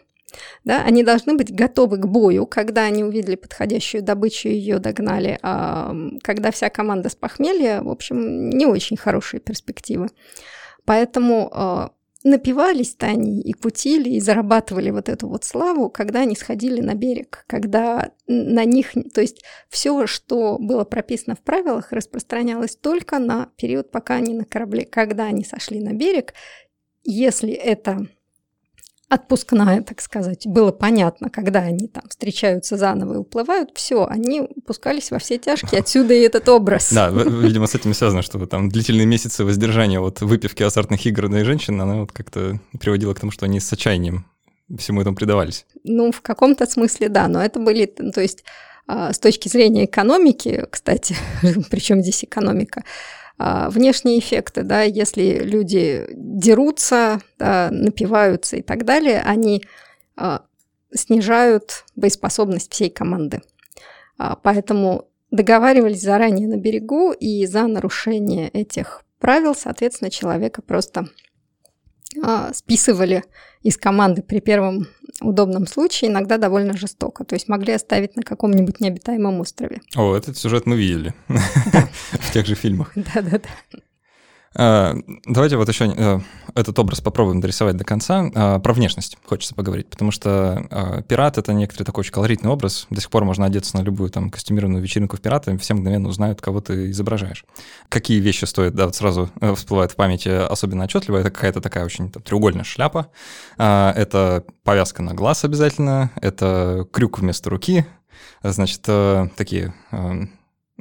[0.63, 5.39] да, они должны быть готовы к бою, когда они увидели подходящую добычу и ее догнали.
[5.41, 10.07] А когда вся команда с похмелья, в общем, не очень хорошие перспективы.
[10.85, 11.91] Поэтому а,
[12.23, 17.43] напивались-то они и кутили, и зарабатывали вот эту вот славу, когда они сходили на берег,
[17.47, 23.91] когда на них, то есть все, что было прописано в правилах, распространялось только на период,
[23.91, 24.85] пока они на корабле.
[24.85, 26.33] Когда они сошли на берег,
[27.03, 28.07] если это
[29.11, 35.11] отпускная, так сказать, было понятно, когда они там встречаются заново и уплывают, все, они пускались
[35.11, 36.93] во все тяжкие, отсюда и этот образ.
[36.93, 41.43] Да, видимо, с этим связано, что там длительные месяцы воздержания от выпивки азартных игр на
[41.43, 44.25] женщин, она вот как-то приводила к тому, что они с отчаянием
[44.77, 45.65] всему этому предавались.
[45.83, 48.45] Ну, в каком-то смысле, да, но это были, то есть
[48.87, 51.15] а, с точки зрения экономики, кстати,
[51.69, 52.83] причем здесь экономика,
[53.69, 59.63] внешние эффекты, да, если люди дерутся, да, напиваются и так далее, они
[60.15, 60.43] а,
[60.93, 63.41] снижают боеспособность всей команды.
[64.17, 71.07] А, поэтому договаривались заранее на берегу, и за нарушение этих правил, соответственно, человека просто
[72.53, 73.23] списывали
[73.63, 74.87] из команды при первом
[75.21, 77.23] удобном случае, иногда довольно жестоко.
[77.23, 79.81] То есть могли оставить на каком-нибудь необитаемом острове.
[79.95, 82.91] О, этот сюжет мы видели в тех же фильмах.
[82.95, 83.49] Да-да-да.
[84.53, 86.19] А, давайте вот еще э,
[86.55, 88.29] этот образ попробуем дорисовать до конца.
[88.35, 92.87] А, про внешность хочется поговорить, потому что пират— это некоторый такой очень колоритный образ.
[92.89, 96.09] До сих пор можно одеться на любую там костюмированную вечеринку в пирата, и все мгновенно
[96.09, 97.45] узнают, кого ты изображаешь.
[97.89, 101.17] Какие вещи стоят, да, вот сразу э, всплывают в памяти особенно отчетливо.
[101.17, 103.07] Это какая-то такая очень там, треугольная шляпа,
[103.57, 107.85] это повязка на глаз обязательно, это крюк вместо руки,
[108.43, 109.73] значит, э, такие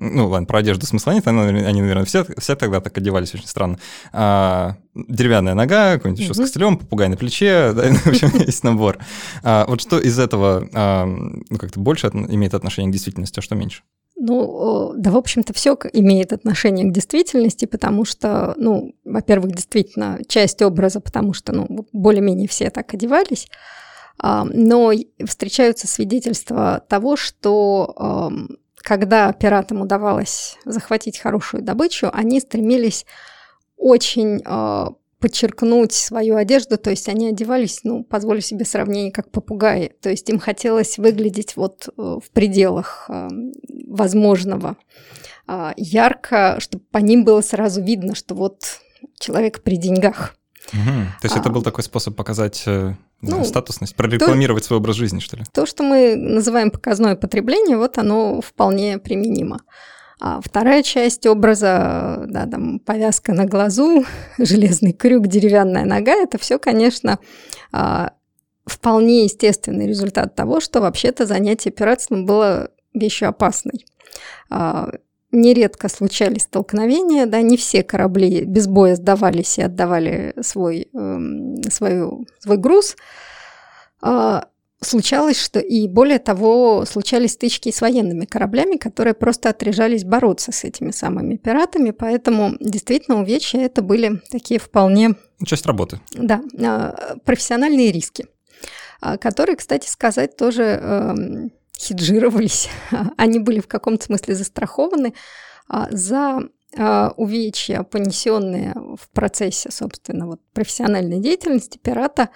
[0.00, 3.46] ну, ладно, про одежду смысла нет, они, они наверное, все, все тогда так одевались очень
[3.46, 3.78] странно.
[4.12, 8.98] А, деревянная нога, какой-нибудь еще с костылем, попугай на плече, да, в общем, есть набор.
[9.42, 13.54] А, вот что из этого а, ну, как-то больше имеет отношение к действительности, а что
[13.54, 13.82] меньше?
[14.16, 20.62] Ну, да, в общем-то, все имеет отношение к действительности, потому что, ну, во-первых, действительно, часть
[20.62, 23.48] образа, потому что, ну, более-менее все так одевались,
[24.22, 24.92] но
[25.26, 28.30] встречаются свидетельства того, что
[28.82, 33.06] когда пиратам удавалось захватить хорошую добычу, они стремились
[33.76, 34.86] очень э,
[35.18, 40.28] подчеркнуть свою одежду, то есть они одевались, ну, позволю себе сравнение, как попугаи, то есть
[40.30, 43.28] им хотелось выглядеть вот э, в пределах э,
[43.86, 44.76] возможного
[45.76, 48.80] ярко, чтобы по ним было сразу видно, что вот
[49.18, 50.36] человек при деньгах.
[50.72, 51.00] Угу.
[51.20, 54.96] То есть а, это был такой способ показать э, ну, статусность, прорекламировать то, свой образ
[54.96, 55.44] жизни, что ли?
[55.52, 59.60] То, что мы называем показное потребление, вот оно вполне применимо.
[60.20, 64.04] А вторая часть образа, да, там повязка на глазу,
[64.38, 67.18] железный крюк, деревянная нога, это все, конечно,
[67.72, 68.12] а,
[68.66, 73.86] вполне естественный результат того, что вообще-то занятие пиратством было вещью опасной.
[75.32, 81.18] А, нередко случались столкновения, да, не все корабли без боя сдавались и отдавали свой, э,
[81.70, 82.96] свою, свой груз.
[84.02, 84.42] Э,
[84.80, 90.64] случалось, что и более того, случались стычки с военными кораблями, которые просто отряжались бороться с
[90.64, 95.14] этими самыми пиратами, поэтому действительно увечья это были такие вполне...
[95.44, 96.00] Часть работы.
[96.12, 98.26] Да, э, профессиональные риски,
[99.02, 102.68] э, которые, кстати сказать, тоже эм, хеджировались,
[103.16, 105.14] они были в каком-то смысле застрахованы
[105.68, 106.40] а, за
[106.76, 112.28] а, увечья, понесенные в процессе, собственно, вот, профессиональной деятельности пирата,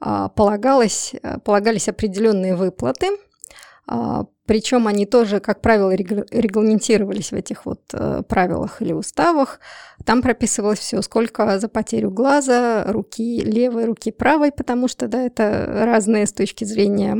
[0.00, 3.08] а, полагалось, полагались определенные выплаты,
[4.46, 9.58] причем они тоже, как правило, регламентировались в этих вот э, правилах или уставах.
[10.04, 15.66] Там прописывалось все, сколько за потерю глаза, руки левой, руки правой, потому что, да, это
[15.86, 17.16] разные с точки зрения,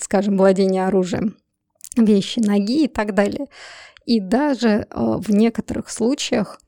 [0.00, 1.36] скажем, владения оружием
[1.96, 3.48] вещи, ноги и так далее.
[4.06, 6.58] И даже э, в некоторых случаях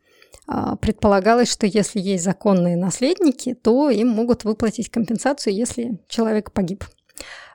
[0.46, 6.84] а, предполагалось, что если есть законные наследники, то им могут выплатить компенсацию, если человек погиб.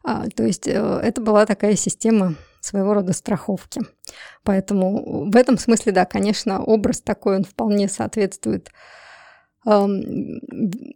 [0.03, 3.81] А, то есть э, это была такая система своего рода страховки.
[4.43, 8.69] Поэтому в этом смысле, да, конечно, образ такой, он вполне соответствует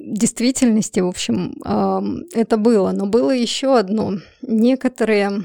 [0.10, 1.54] действительности, в общем,
[2.34, 2.92] это было.
[2.92, 4.14] Но было еще одно.
[4.42, 5.44] Некоторые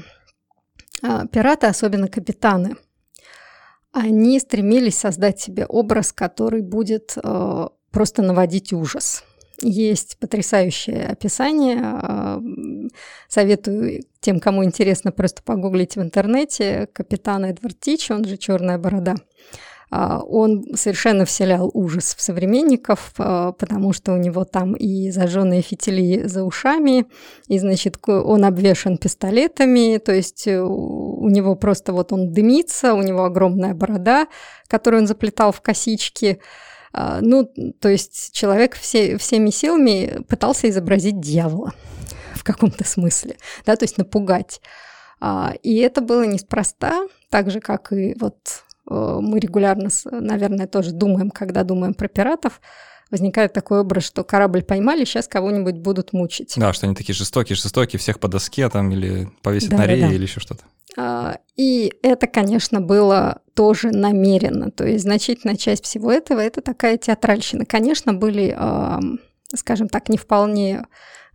[1.03, 2.77] э, пираты, особенно капитаны,
[3.91, 9.23] они стремились создать себе образ, который будет э, просто наводить ужас.
[9.61, 11.79] Есть потрясающее описание.
[11.81, 12.41] А,
[13.27, 16.87] советую тем, кому интересно, просто погуглить в интернете.
[16.93, 19.15] Капитан Эдвард Тич, он же «Черная борода».
[19.91, 25.61] А, он совершенно вселял ужас в современников, а, потому что у него там и зажженные
[25.61, 27.07] фитили за ушами,
[27.47, 33.01] и, значит, он обвешен пистолетами, то есть э, у него просто вот он дымится, у
[33.01, 34.27] него огромная борода,
[34.67, 36.39] которую он заплетал в косички,
[36.93, 37.45] ну,
[37.79, 41.73] то есть человек все, всеми силами пытался изобразить дьявола
[42.35, 44.61] в каком-то смысле, да, то есть напугать.
[45.21, 48.37] А, и это было неспроста, так же, как и вот
[48.89, 52.61] э, мы регулярно, наверное, тоже думаем, когда думаем про пиратов,
[53.11, 56.53] возникает такой образ, что корабль поймали, сейчас кого-нибудь будут мучить.
[56.57, 60.07] Да, что они такие жестокие, жестокие, всех по доске там или повесят да, на рее
[60.07, 60.13] да.
[60.13, 60.63] или еще что-то.
[60.97, 64.71] А, и это, конечно, было тоже намеренно.
[64.71, 67.65] То есть значительная часть всего этого– это такая театральщина.
[67.65, 68.57] Конечно, были,
[69.53, 70.85] скажем так, не вполне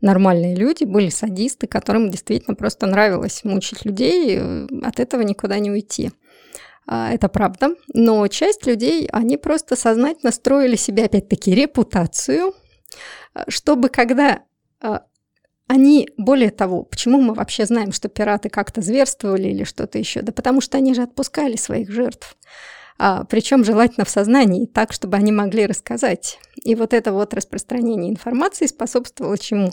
[0.00, 6.12] нормальные люди, были садисты, которым действительно просто нравилось мучить людей, от этого никуда не уйти.
[6.86, 7.70] А, это правда.
[7.92, 12.54] Но часть людей, они просто сознательно строили себе, опять-таки, репутацию,
[13.48, 14.42] чтобы когда
[14.80, 15.04] а,
[15.66, 20.22] они, более того, почему мы вообще знаем, что пираты как-то зверствовали или что-то еще?
[20.22, 22.36] Да потому что они же отпускали своих жертв.
[22.98, 26.38] А, причем желательно в сознании, так, чтобы они могли рассказать.
[26.62, 29.70] И вот это вот распространение информации способствовало чему?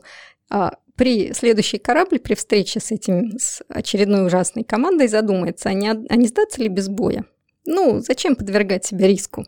[0.49, 5.89] А, при следующей корабле, при встрече с этим, с очередной ужасной командой задумается, а не,
[5.89, 7.25] а не сдаться ли без боя?
[7.65, 9.47] Ну, зачем подвергать себя риску?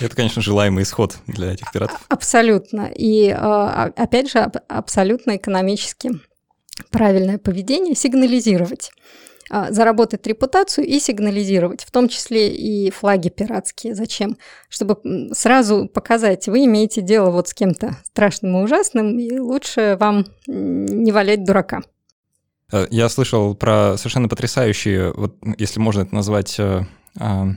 [0.00, 2.02] Это, конечно, желаемый исход для этих пиратов.
[2.08, 2.90] Абсолютно.
[2.96, 6.12] И, а, опять же, абсолютно экономически
[6.88, 9.00] правильное поведение сигнализировать а,
[9.70, 13.94] заработать репутацию и сигнализировать, в том числе и флаги пиратские.
[13.94, 14.36] Зачем?
[14.68, 14.98] Чтобы
[15.32, 21.12] сразу показать, вы имеете дело вот с кем-то страшным и ужасным, и лучше вам не
[21.12, 21.82] валять дурака.
[22.72, 26.82] Э, я слышал про совершенно потрясающие, вот если можно это назвать э,
[27.18, 27.48] а,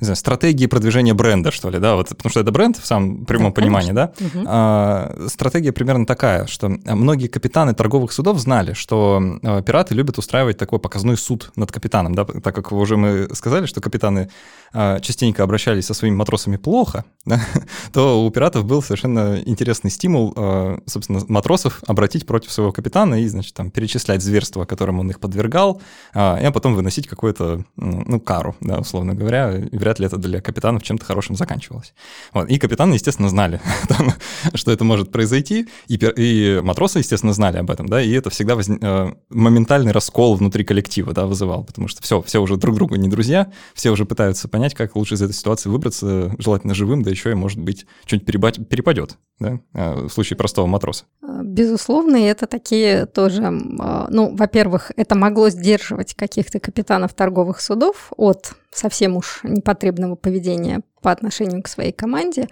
[0.00, 3.24] не знаю, стратегии продвижения бренда, что ли, да, вот, потому что это бренд в самом
[3.24, 4.12] прямом да, понимании, да.
[4.20, 4.44] Угу.
[4.46, 10.56] А, стратегия примерно такая, что многие капитаны торговых судов знали, что а, пираты любят устраивать
[10.56, 14.30] такой показной суд над капитаном, да, так как уже мы сказали, что капитаны
[14.72, 17.40] а, частенько обращались со своими матросами плохо, да,
[17.92, 23.26] то у пиратов был совершенно интересный стимул, а, собственно, матросов обратить против своего капитана и,
[23.28, 25.80] значит, там, перечислять зверства, которым он их подвергал,
[26.14, 30.82] а, и потом выносить какую-то, ну, кару, да, условно говоря, вряд ли это для капитанов
[30.82, 31.94] чем-то хорошим заканчивалось.
[32.32, 32.48] Вот.
[32.48, 33.60] И капитаны, естественно, знали,
[34.54, 38.54] что это может произойти, и, и матросы, естественно, знали об этом, да, и это всегда
[38.54, 38.68] воз...
[38.68, 43.08] Э, моментальный раскол внутри коллектива, да, вызывал, потому что все, все уже друг другу не
[43.08, 47.30] друзья, все уже пытаются понять, как лучше из этой ситуации выбраться, желательно живым, да еще
[47.30, 51.04] и, может быть, что-нибудь перепадет, да, э, в случае простого матроса.
[51.22, 58.52] Э, безусловно, это такие тоже, ну, во-первых, это могло сдерживать каких-то капитанов торговых судов от
[58.70, 62.48] совсем уж непотребного поведения по отношению к своей команде.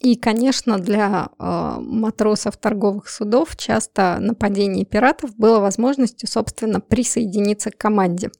[0.00, 7.76] И, конечно, для а, матросов торговых судов часто нападение пиратов было возможностью, собственно, присоединиться к
[7.76, 8.30] команде.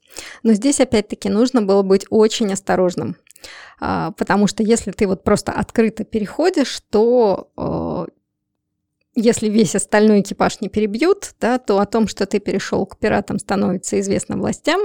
[0.43, 3.15] Но здесь, опять-таки, нужно было быть очень осторожным.
[3.79, 8.07] А, потому что если ты вот просто открыто переходишь, то а,
[9.15, 13.39] если весь остальной экипаж не перебьют, да, то о том, что ты перешел к пиратам,
[13.39, 14.81] становится известно властям,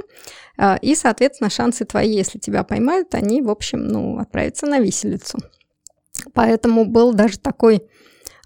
[0.80, 5.38] и, соответственно, шансы твои, если тебя поймают, они, в общем, ну, отправятся на виселицу.
[6.35, 7.85] Поэтому был даже такой,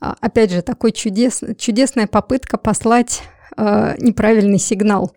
[0.01, 3.23] а, опять же, такой чудес, чудесная попытка послать
[3.57, 5.13] э, неправильный сигнал,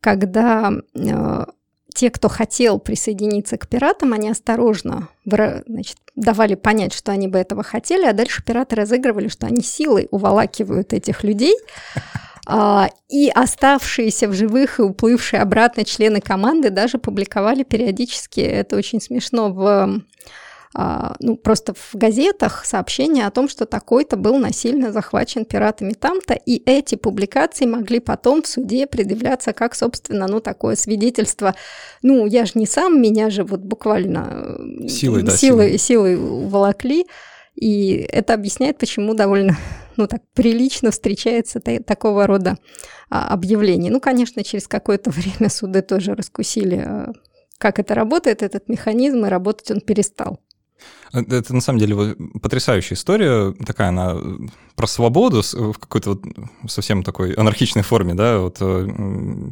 [0.00, 1.44] когда э,
[1.94, 7.62] те, кто хотел присоединиться к пиратам, они осторожно значит, давали понять, что они бы этого
[7.62, 11.56] хотели, а дальше пираты разыгрывали, что они силой уволакивают этих людей.
[12.46, 19.00] Uh, и оставшиеся в живых и уплывшие обратно члены команды даже публиковали периодически, это очень
[19.00, 19.88] смешно, в а,
[21.20, 26.62] ну, просто в газетах сообщение о том, что такой-то был насильно захвачен пиратами там-то, и
[26.66, 31.54] эти публикации могли потом в суде предъявляться как, собственно, ну, такое свидетельство,
[32.02, 34.58] ну, я же не сам, меня же вот буквально
[34.88, 37.06] силой, да, силой, силой уволокли,
[37.54, 39.56] и это объясняет, почему довольно
[39.96, 42.56] ну, так прилично встречается такого рода
[43.10, 43.90] а, объявлений.
[43.90, 47.12] Ну, конечно, через какое-то время суды тоже раскусили, а,
[47.58, 50.40] как это работает, этот механизм, и работать он перестал.
[51.14, 54.16] Это на самом деле потрясающая история, такая она
[54.74, 56.24] про свободу в какой-то вот
[56.68, 58.86] совсем такой анархичной форме, да, вот э,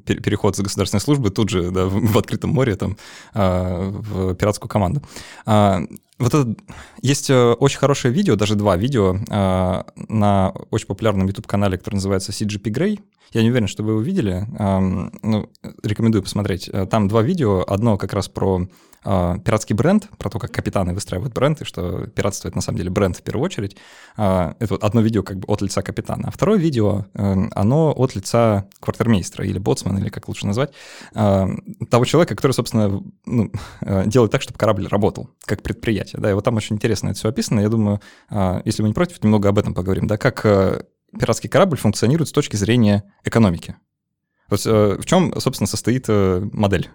[0.05, 2.97] переход с государственной службы тут же да, в, открытом море там
[3.33, 5.03] а, в пиратскую команду.
[5.47, 5.83] А,
[6.19, 6.55] вот это,
[7.01, 12.33] есть э, очень хорошее видео, даже два видео а, на очень популярном YouTube-канале, который называется
[12.33, 13.01] CGP Grey.
[13.33, 14.47] Я не уверен, что вы его видели.
[15.23, 15.51] Ну,
[15.83, 16.69] рекомендую посмотреть.
[16.73, 17.65] Э, там два видео.
[17.67, 18.69] Одно как раз про
[19.05, 22.79] э, пиратский бренд, про то, как капитаны выстраивают бренд, и что пиратство— это на самом
[22.79, 23.77] деле бренд в первую очередь.
[24.17, 27.93] Э, это вот одно видео как бы от лица капитана, а второе видео, э, оно
[27.93, 30.73] от лица квартирмейстера или боцмана, или как лучше назвать,
[31.15, 31.47] э,
[31.91, 36.21] того человека, который, собственно, ну, э, делает так, чтобы корабль работал, как предприятие.
[36.21, 37.61] Да, и вот там очень интересно это все описано.
[37.61, 38.01] Я думаю,
[38.65, 40.83] если вы не против, немного об этом поговорим, да, как э,
[41.19, 43.77] пиратский корабль функционирует с точки зрения экономики.
[44.49, 46.91] Вот, э, в чем, собственно, состоит э, модель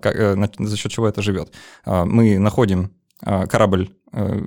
[0.00, 1.52] как, э, за счет чего это живет.
[1.84, 2.92] А, мы находим
[3.24, 4.40] корабль э,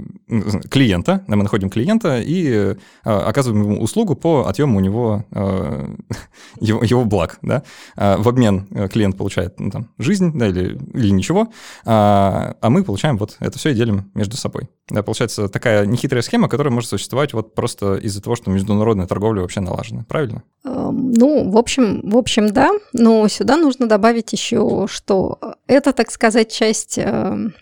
[0.70, 5.26] клиента, мы находим клиента и а, оказываем ему услугу по отъему у него
[6.60, 7.40] его, его благ.
[7.42, 7.64] Да?
[7.96, 11.50] В обмен э, клиент получает ну, там, жизнь да, или, или ничего,
[11.86, 14.70] а мы получаем вот это все и делим между собой.
[14.90, 19.42] Да, получается такая нехитрая схема, которая может существовать вот просто из-за того, что международная торговля
[19.42, 20.06] вообще налажена.
[20.08, 20.44] Правильно?
[20.64, 26.10] Эм, ну, в общем, в общем, да, но сюда нужно добавить еще, что это, так
[26.10, 27.54] сказать, часть эм,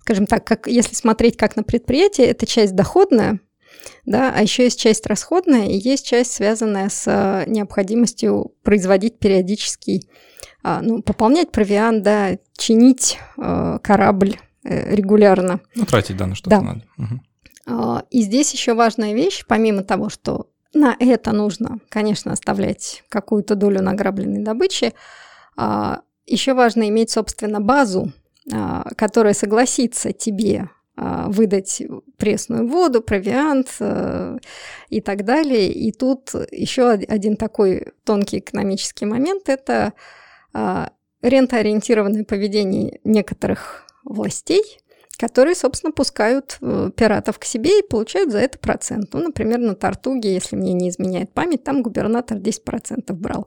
[0.00, 3.40] скажем так, как, если смотреть как на предприятие, это часть доходная,
[4.06, 10.08] да, а еще есть часть расходная и есть часть, связанная с э, необходимостью производить периодический,
[10.62, 15.60] а, ну, пополнять провиант, да, чинить э, корабль э, регулярно.
[15.74, 16.62] Ну, тратить, да, на что-то да.
[16.62, 16.84] надо.
[16.98, 17.20] Угу.
[18.10, 23.82] И здесь еще важная вещь, помимо того, что на это нужно, конечно, оставлять какую-то долю
[23.82, 24.94] награбленной добычи,
[25.56, 28.10] а, еще важно иметь, собственно, базу а,
[28.96, 30.70] которая согласится тебе
[31.00, 31.80] а, выдать
[32.16, 34.36] пресную воду, провиант э,
[34.88, 35.70] и так далее.
[35.70, 39.92] И тут еще один такой тонкий экономический момент– это
[40.52, 40.90] а,
[41.22, 44.80] рентоориентированное поведение некоторых властей,
[45.20, 49.12] которые, собственно, пускают э, пиратов к себе и получают за это процент.
[49.12, 53.46] Ну, например, на Тартуге, если мне не изменяет память, там губернатор 10% брал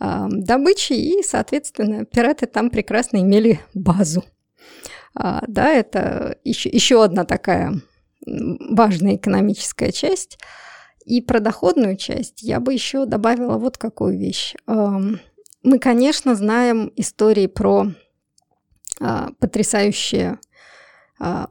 [0.00, 4.24] добычи, и, соответственно, пираты там прекрасно имели базу.
[5.14, 7.80] А, да, это еще, еще одна такая
[8.26, 10.38] важная экономическая часть.
[11.04, 14.54] И про доходную часть я бы еще добавила вот какую вещь.
[14.66, 17.88] Мы, конечно, знаем истории про
[19.00, 20.38] а, потрясающие
[21.18, 21.48] а,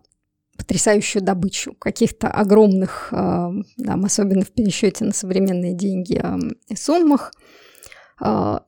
[0.58, 6.24] потрясающую добычу каких-то огромных, там, особенно в пересчете на современные деньги,
[6.76, 7.34] суммах.
[8.20, 8.64] А,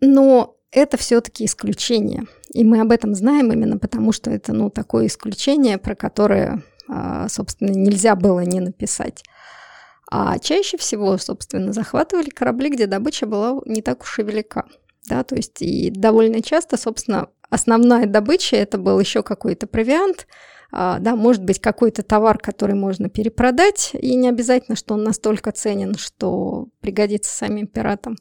[0.00, 2.26] но это все-таки исключение.
[2.52, 7.28] И мы об этом знаем именно потому, что это ну, такое исключение, про которое, а,
[7.28, 9.22] собственно, нельзя было не написать.
[10.10, 14.64] А чаще всего, собственно, захватывали корабли, где добыча была не так уж и велика.
[15.08, 20.26] Да, то есть и довольно часто, собственно, основная добыча это был еще какой-то провиант,
[20.72, 25.52] а, да, может быть какой-то товар, который можно перепродать, и не обязательно, что он настолько
[25.52, 28.16] ценен, что пригодится самим пиратам.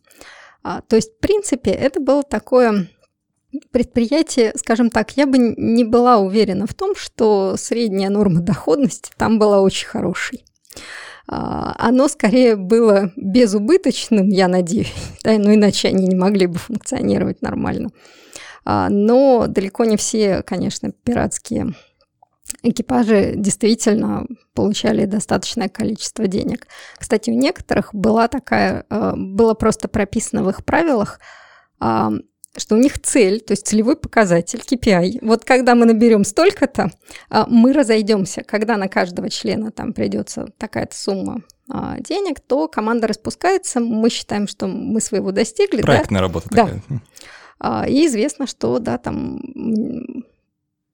[0.64, 2.90] А, то есть, в принципе, это было такое
[3.72, 9.40] предприятие, скажем так, я бы не была уверена в том, что средняя норма доходности там
[9.40, 10.44] была очень хорошей.
[11.28, 14.94] А, оно скорее было безубыточным, я надеюсь,
[15.24, 17.90] да, ну иначе они не могли бы функционировать нормально.
[18.66, 21.74] А, но далеко не все, конечно, пиратские
[22.64, 26.68] экипажи действительно получали достаточное количество денег.
[26.98, 31.20] Кстати, у некоторых была такая, а, было просто прописано в их правилах,
[32.58, 35.20] что у них цель, то есть целевой показатель, KPI.
[35.22, 36.92] Вот когда мы наберем столько-то,
[37.30, 38.44] а, мы разойдемся.
[38.44, 44.48] Когда на каждого члена там придется такая-то сумма а, денег, то команда распускается, мы считаем,
[44.48, 45.82] что мы своего достигли.
[45.82, 46.28] Проектная да?
[46.28, 46.84] работа такая.
[46.90, 47.86] Да.
[47.88, 49.42] И известно, что, да, там,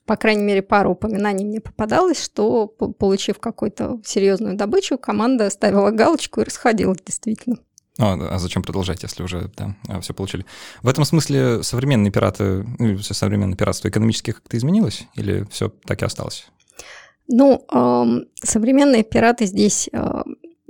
[0.05, 6.41] по крайней мере, пару упоминаний мне попадалось, что, получив какую-то серьезную добычу, команда ставила галочку
[6.41, 7.57] и расходилась действительно.
[7.97, 10.45] Ну, а зачем продолжать, если уже да, а, все получили?
[10.81, 16.01] В этом смысле современные пираты, ну, все современное пиратство экономически как-то изменилось или все так
[16.01, 16.47] и осталось?
[17.27, 20.23] Ну, э, современные пираты здесь, э,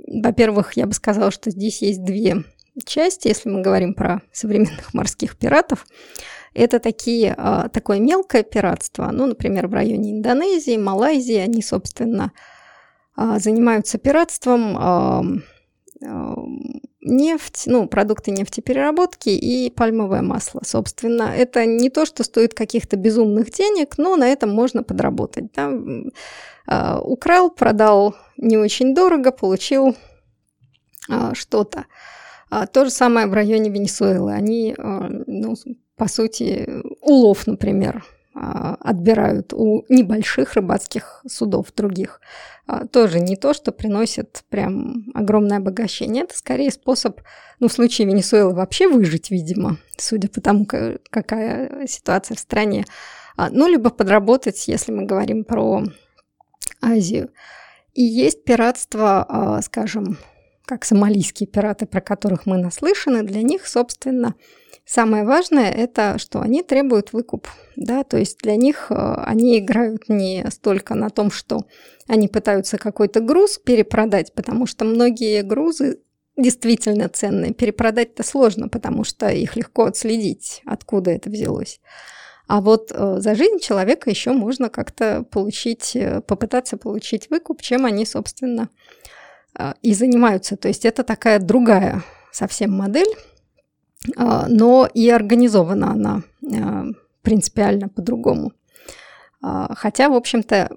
[0.06, 2.44] во-первых, я бы сказала, что здесь есть две
[2.84, 5.84] части, если мы говорим про современных морских пиратов.
[6.56, 12.32] Это такие, э, такое мелкое пиратство, ну, например, в районе Индонезии, Малайзии, они, собственно,
[13.18, 15.42] э, занимаются пиратством,
[17.06, 20.60] нефть, ну, продукты нефтепереработки и пальмовое масло.
[20.64, 25.52] Собственно, это не то, что стоит каких-то безумных денег, но на этом можно подработать.
[25.52, 25.72] Да?
[26.66, 29.96] А, украл, продал не очень дорого, получил
[31.08, 31.86] а, что-то.
[32.50, 34.32] А, то же самое в районе Венесуэлы.
[34.32, 35.54] Они, ну,
[35.96, 36.68] по сути,
[37.00, 42.20] улов, например, отбирают у небольших рыбацких судов других.
[42.66, 46.24] А, тоже не то, что приносит прям огромное обогащение.
[46.24, 47.20] Это скорее способ,
[47.60, 52.84] ну, в случае Венесуэлы вообще выжить, видимо, судя по тому, какая ситуация в стране.
[53.36, 55.84] А, ну, либо подработать, если мы говорим про
[56.82, 57.30] Азию.
[57.94, 60.18] И есть пиратство, а, скажем,
[60.66, 64.34] как сомалийские пираты, про которых мы наслышаны, для них, собственно,
[64.88, 70.46] Самое важное это, что они требуют выкуп, да, то есть для них они играют не
[70.52, 71.66] столько на том, что
[72.06, 75.98] они пытаются какой-то груз перепродать, потому что многие грузы
[76.36, 77.52] действительно ценные.
[77.52, 81.80] Перепродать-то сложно, потому что их легко отследить, откуда это взялось.
[82.46, 87.86] А вот э, за жизнь человека еще можно как-то получить, э, попытаться получить выкуп, чем
[87.86, 89.25] они, собственно, э,
[89.82, 90.56] и занимаются.
[90.56, 92.02] То есть это такая другая
[92.32, 93.12] совсем модель,
[94.16, 96.22] но и организована она
[97.22, 98.52] принципиально по-другому.
[99.40, 100.70] Хотя, в общем-то,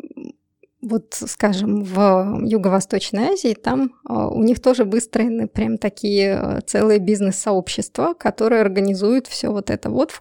[0.81, 6.99] вот, скажем, в Юго-Восточной Азии, там а, у них тоже выстроены прям такие а, целые
[6.99, 10.13] бизнес-сообщества, которые организуют все вот это вот,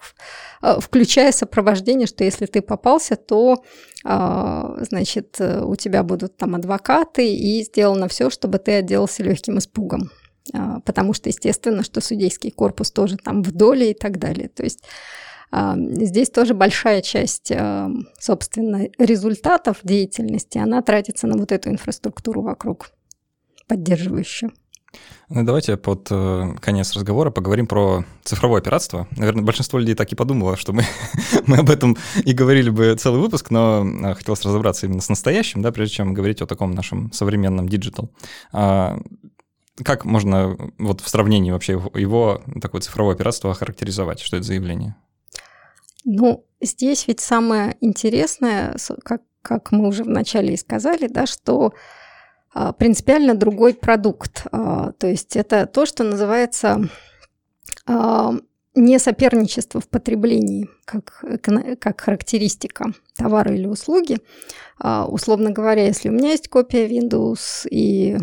[0.60, 3.62] а, включая сопровождение, что если ты попался, то,
[4.04, 10.10] значит, у тебя будут там адвокаты, и сделано все, чтобы ты отделался легким испугом.
[10.84, 14.48] Потому что, естественно, что судейский корпус тоже там в доле и так далее.
[14.48, 14.84] То есть
[15.50, 17.50] Здесь тоже большая часть,
[18.20, 22.90] собственно, результатов деятельности, она тратится на вот эту инфраструктуру вокруг,
[23.66, 24.52] поддерживающую.
[25.28, 29.06] Ну, давайте под э, конец разговора поговорим про цифровое пиратство.
[29.16, 30.84] Наверное, большинство людей так и подумало, что мы,
[31.46, 35.60] мы об этом и говорили бы целый выпуск, но э, хотелось разобраться именно с настоящим,
[35.60, 38.10] да, прежде чем говорить о таком нашем современном digital.
[38.52, 38.98] А,
[39.84, 44.20] как можно вот в сравнении вообще его, его такое цифровое пиратство охарактеризовать?
[44.20, 44.96] Что это за явление?
[46.04, 51.74] Ну, здесь ведь самое интересное, как, как мы уже вначале и сказали, да, что
[52.78, 54.46] принципиально другой продукт.
[54.52, 56.88] А, то есть это то, что называется
[57.86, 58.34] а,
[58.74, 61.24] не соперничество в потреблении, как,
[61.80, 64.18] как характеристика товара или услуги.
[64.78, 68.16] А, условно говоря, если у меня есть копия Windows и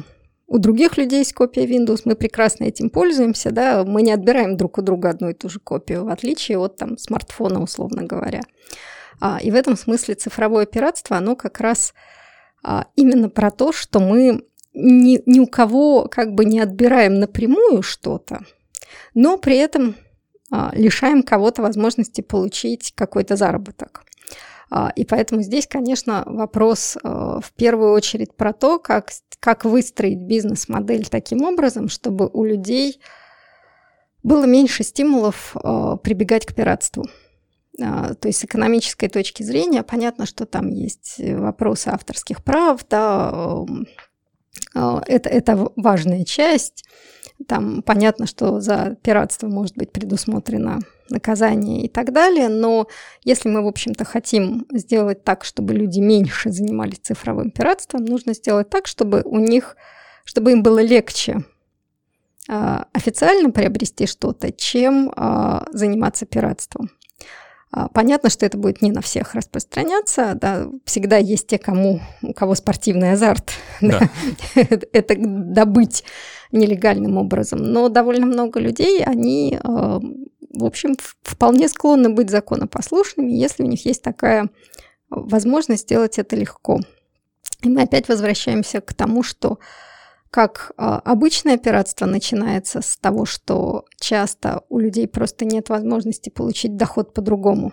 [0.48, 4.78] у других людей есть копия Windows, мы прекрасно этим пользуемся, да, мы не отбираем друг
[4.78, 8.42] у друга одну и ту же копию, в отличие от там смартфона, условно говоря.
[9.20, 11.96] А, и в этом смысле цифровое пиратство, оно как раз а,
[12.96, 14.44] именно про то, что мы
[14.74, 18.42] ни, ни у кого как бы не отбираем напрямую что-то,
[19.14, 19.96] но при этом
[20.52, 24.04] а, лишаем кого-то возможности получить какой-то заработок.
[24.70, 31.08] А, и поэтому здесь, конечно, вопрос в первую очередь про то, как, как выстроить бизнес-модель
[31.08, 33.00] таким образом, чтобы у людей
[34.24, 35.56] было меньше стимулов
[36.02, 37.06] прибегать к пиратству.
[37.82, 43.32] А, то есть с экономической точки зрения понятно, что там есть вопросы авторских прав, да,
[43.34, 43.88] эм,
[45.08, 46.86] Это, это важная часть.
[47.48, 52.88] Там понятно, что за пиратство может быть предусмотрено наказание и так далее, но
[53.24, 58.70] если мы, в общем-то, хотим сделать так, чтобы люди меньше занимались цифровым пиратством, нужно сделать
[58.70, 59.76] так, чтобы у них,
[60.24, 61.44] чтобы им было легче
[62.48, 66.90] а, официально приобрести что-то, чем а, заниматься пиратством.
[67.76, 72.32] А, понятно, что это будет не на всех распространяться, да, всегда есть те, кому, у
[72.32, 73.52] кого спортивный азарт,
[73.82, 74.10] да.
[74.56, 76.06] это добыть
[76.54, 83.64] нелегальным образом, но довольно много людей, они, а, в общем, вполне склонны быть законопослушными, если
[83.64, 84.50] у них есть такая
[85.10, 86.80] возможность сделать это легко.
[87.62, 89.60] И мы опять возвращаемся к тому, что
[90.36, 96.76] как а, обычное пиратство начинается с того, что часто у людей просто нет возможности получить
[96.76, 97.72] доход по-другому.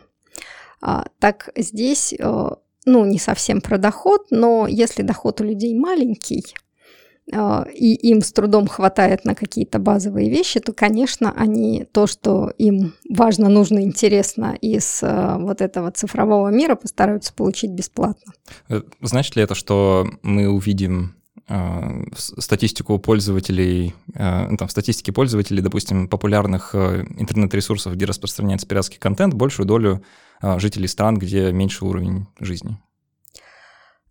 [0.81, 6.55] А, так здесь, а, ну, не совсем про доход, но если доход у людей маленький,
[7.27, 12.95] и им с трудом хватает на какие-то базовые вещи, то, конечно, они то, что им
[13.09, 18.33] важно, нужно, интересно из вот этого цифрового мира, постараются получить бесплатно.
[18.69, 21.15] Э, значит ли это, что мы увидим
[22.15, 29.35] статистику пользователей, э, ну, там, статистики пользователей, допустим, популярных э, интернет-ресурсов, где распространяется пиратский контент,
[29.35, 30.03] большую долю
[30.57, 32.77] жителей стран, где меньше уровень жизни.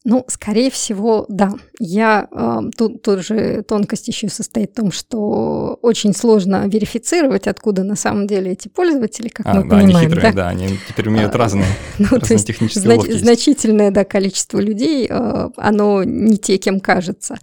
[0.04, 1.54] Ну, скорее всего, да.
[1.80, 7.96] Я э, тут тоже тонкость еще состоит в том, что очень сложно верифицировать, откуда на
[7.96, 9.98] самом деле эти пользователи, как а, мы да, понимаем.
[9.98, 10.44] Они хитрые, да?
[10.44, 11.68] да, они теперь умеют а, разные,
[12.00, 13.12] ну, разные то технические знач- уловки.
[13.12, 17.38] Значительное да, количество людей, э, оно не те, кем кажется.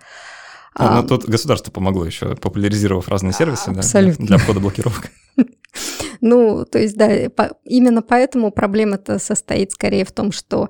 [0.74, 4.26] А, а, ну, тут государство помогло еще, популяризировав разные сервисы абсолютно.
[4.26, 5.10] Да, для входа блокировок.
[6.20, 7.08] Ну, то есть, да,
[7.64, 10.68] именно поэтому проблема-то состоит скорее в том, что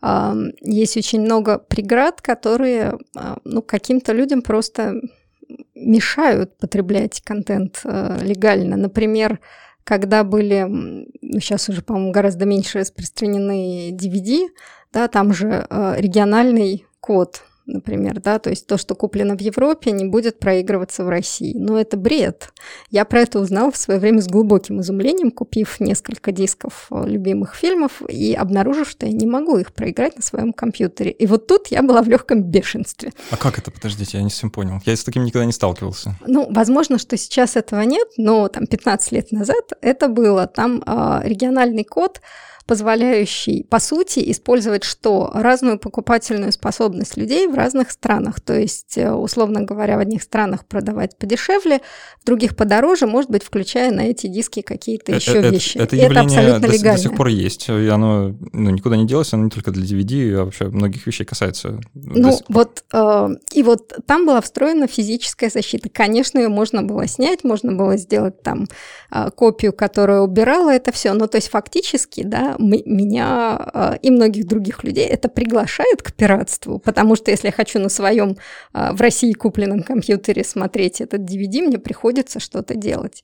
[0.00, 4.94] есть очень много преград, которые а, ну, каким-то людям просто
[5.74, 8.76] мешают потреблять контент э, легально.
[8.76, 9.40] Например,
[9.84, 14.48] когда были, ну, сейчас уже, по-моему, гораздо меньше распространены DVD,
[14.92, 19.90] да, там же э, региональный код например, да, то есть то, что куплено в Европе,
[19.92, 21.54] не будет проигрываться в России.
[21.56, 22.52] Но это бред.
[22.90, 27.54] Я про это узнала в свое время с глубоким изумлением, купив несколько дисков э, любимых
[27.54, 31.10] фильмов и обнаружив, что я не могу их проиграть на своем компьютере.
[31.10, 33.12] И вот тут я была в легком бешенстве.
[33.30, 33.70] А как это?
[33.70, 34.80] Подождите, я не совсем понял.
[34.84, 36.16] Я с таким никогда не сталкивался.
[36.26, 40.46] Ну, возможно, что сейчас этого нет, но там 15 лет назад это было.
[40.46, 42.20] Там э, региональный код
[42.68, 45.30] позволяющий, по сути, использовать что?
[45.32, 48.42] Разную покупательную способность людей в разных странах.
[48.42, 51.80] То есть, э, условно говоря, в одних странах продавать подешевле,
[52.22, 55.78] в других подороже, может быть, включая на эти диски какие-то еще это, вещи.
[55.78, 56.96] Это, это, это абсолютно до, легально.
[56.98, 60.34] До сих пор есть, и оно ну, никуда не делось, оно не только для DVD,
[60.34, 61.80] а вообще многих вещей касается.
[61.94, 65.88] Ну, вот, э, и вот там была встроена физическая защита.
[65.88, 68.68] Конечно, ее можно было снять, можно было сделать там
[69.10, 74.46] э, копию, которая убирала это все, но то есть фактически, да, меня э, и многих
[74.46, 78.36] других людей это приглашает к пиратству, потому что если я хочу на своем
[78.74, 83.22] э, в России купленном компьютере смотреть этот DVD, мне приходится что-то делать.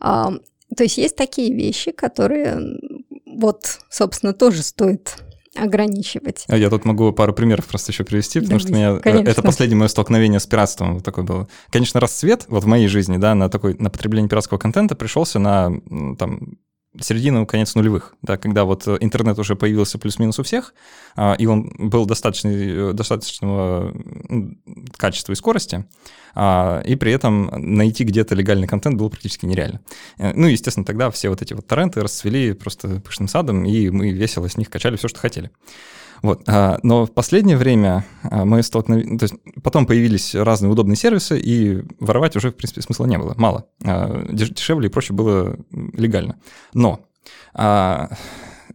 [0.00, 2.78] То есть есть такие вещи, которые
[3.24, 5.16] вот, собственно, тоже стоит
[5.56, 6.44] ограничивать.
[6.48, 9.28] А я тут могу пару примеров просто еще привести, потому да, что меня, конечно.
[9.28, 11.48] это последнее мое столкновение с пиратством вот такое было.
[11.70, 15.72] Конечно, расцвет вот в моей жизни, да, на такой на потребление пиратского контента пришелся на
[16.18, 16.58] там
[17.00, 20.74] середину, конец нулевых, да, когда вот э, интернет уже появился плюс-минус у всех,
[21.16, 23.94] а, и он был достаточно, достаточного
[24.96, 25.84] качества и скорости,
[26.34, 29.80] а, и при этом найти где-то легальный контент было практически нереально.
[30.18, 34.10] Э, ну, естественно, тогда все вот эти вот торренты расцвели просто пышным садом, и мы
[34.10, 35.50] весело с них качали все, что хотели.
[36.22, 36.42] Вот.
[36.48, 39.18] А, но в последнее время а, мы столкнулись...
[39.18, 43.34] То есть потом появились разные удобные сервисы, и воровать уже, в принципе, смысла не было.
[43.36, 43.66] Мало.
[43.84, 46.36] А, дешевле и проще было легально.
[46.74, 47.00] Но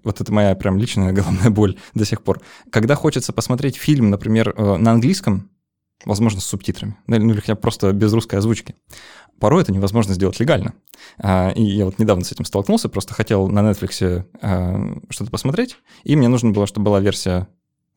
[0.04, 2.42] вот это моя прям личная головная боль до сих пор.
[2.70, 5.50] Когда хочется посмотреть фильм, например, э, на английском,
[6.06, 8.76] возможно, с субтитрами, ну или хотя бы просто без русской озвучки,
[9.40, 10.74] порой это невозможно сделать легально.
[11.18, 15.78] А, и я вот недавно с этим столкнулся, просто хотел на Netflix а, что-то посмотреть,
[16.04, 17.48] и мне нужно было, чтобы была версия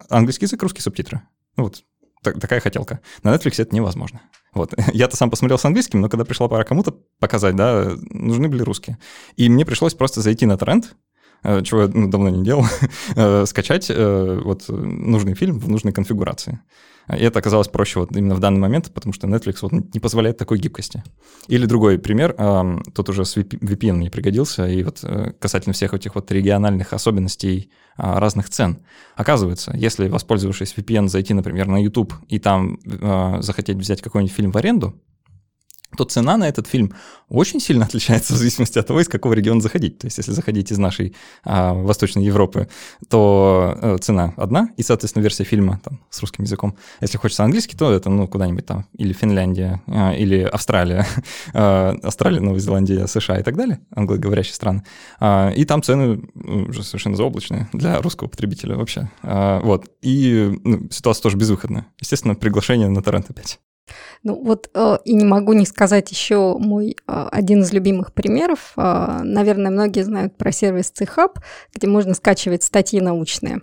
[0.08, 1.22] английский язык, русские субтитры.
[1.56, 1.82] Ну вот,
[2.22, 3.00] так, такая хотелка.
[3.22, 4.20] На Netflix это невозможно.
[4.52, 4.74] Вот.
[4.92, 8.98] Я-то сам посмотрел с английским, но когда пришла пора кому-то показать, да, нужны были русские.
[9.36, 10.96] И мне пришлось просто зайти на тренд,
[11.62, 12.64] чего я ну, давно не делал,
[13.46, 16.60] скачать вот нужный фильм в нужной конфигурации.
[17.08, 20.38] И это оказалось проще вот именно в данный момент, потому что Netflix вот не позволяет
[20.38, 21.04] такой гибкости.
[21.46, 22.34] Или другой пример,
[22.94, 27.70] тут уже с VPN мне пригодился, и вот э, касательно всех этих вот региональных особенностей
[27.96, 28.78] а, разных цен.
[29.14, 32.78] Оказывается, если, воспользовавшись VPN, зайти, например, на YouTube и там
[33.40, 34.94] захотеть взять какой-нибудь фильм в аренду,
[35.96, 36.92] то цена на этот фильм
[37.28, 39.98] очень сильно отличается в зависимости от того, из какого региона заходить.
[39.98, 41.14] То есть, если заходить из нашей
[41.44, 42.68] а, Восточной Европы,
[43.08, 46.76] то а, цена одна, и, соответственно, версия фильма там, с русским языком.
[47.00, 51.06] Если хочется английский, то это ну, куда-нибудь там или Финляндия, а, или Австралия,
[51.54, 54.84] а, Австралия, Новая Зеландия, США и так далее, англоговорящие страны.
[55.18, 59.10] А, и там цены уже совершенно заоблачные для русского потребителя вообще.
[59.22, 59.86] А, вот.
[60.02, 61.86] И ну, ситуация тоже безвыходная.
[62.00, 63.58] Естественно, приглашение на торрент опять.
[64.22, 68.72] Ну вот э, и не могу не сказать еще мой э, один из любимых примеров.
[68.76, 71.36] Э, наверное, многие знают про сервис CHUB,
[71.74, 73.60] где можно скачивать статьи научные.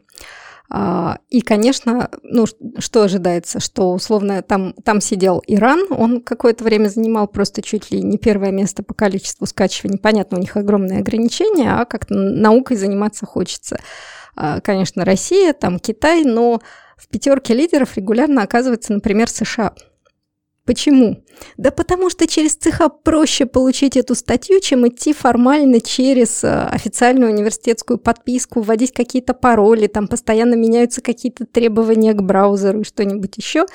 [0.74, 2.46] Э, и, конечно, ну
[2.78, 8.02] что ожидается, что условно там, там сидел Иран, он какое-то время занимал просто чуть ли
[8.02, 10.00] не первое место по количеству скачиваний.
[10.00, 13.80] Понятно, у них огромные ограничения, а как-то наукой заниматься хочется.
[14.64, 16.60] Конечно, Россия, там Китай, но
[16.98, 19.74] в пятерке лидеров регулярно оказывается, например, США.
[20.66, 21.24] Почему?
[21.58, 27.34] Да потому что через ЦХ проще получить эту статью, чем идти формально через э, официальную
[27.34, 33.66] университетскую подписку, вводить какие-то пароли, там постоянно меняются какие-то требования к браузеру и что-нибудь еще.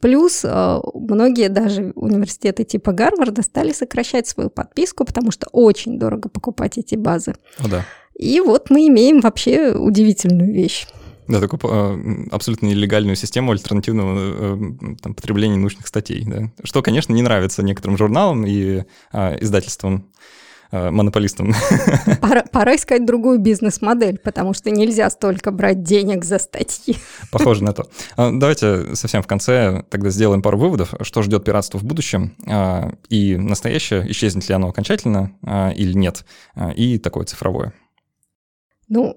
[0.00, 6.28] Плюс э, многие даже университеты типа Гарварда стали сокращать свою подписку, потому что очень дорого
[6.28, 7.34] покупать эти базы.
[7.60, 7.86] О, да.
[8.14, 10.86] И вот мы имеем вообще удивительную вещь.
[11.28, 14.56] Да, такую э, абсолютно нелегальную систему альтернативного э,
[15.02, 16.24] там, потребления научных статей.
[16.24, 16.50] Да?
[16.62, 20.10] Что, конечно, не нравится некоторым журналам и э, издательствам,
[20.72, 21.54] монополистам.
[22.20, 26.96] Пора, пора искать другую бизнес-модель, потому что нельзя столько брать денег за статьи.
[27.30, 27.86] Похоже на то.
[28.16, 32.92] А, давайте совсем в конце тогда сделаем пару выводов, что ждет пиратство в будущем, а,
[33.08, 36.24] и настоящее, исчезнет ли оно окончательно а, или нет,
[36.74, 37.72] и такое цифровое.
[38.88, 39.16] Ну,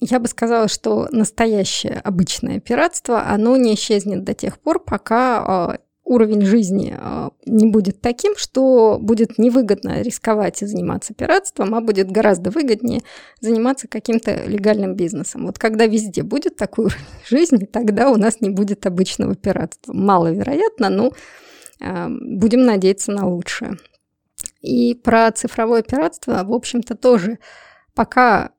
[0.00, 5.78] я бы сказала, что настоящее обычное пиратство, оно не исчезнет до тех пор, пока э,
[6.08, 12.10] уровень жизни э, не будет таким, что будет невыгодно рисковать и заниматься пиратством, а будет
[12.10, 13.02] гораздо выгоднее
[13.40, 15.46] заниматься каким-то легальным бизнесом.
[15.46, 19.92] Вот когда везде будет такой уровень жизни, тогда у нас не будет обычного пиратства.
[19.92, 21.12] Маловероятно, но
[21.80, 23.76] э, будем надеяться на лучшее.
[24.60, 27.38] И про цифровое пиратство, в общем-то, тоже
[27.94, 28.50] пока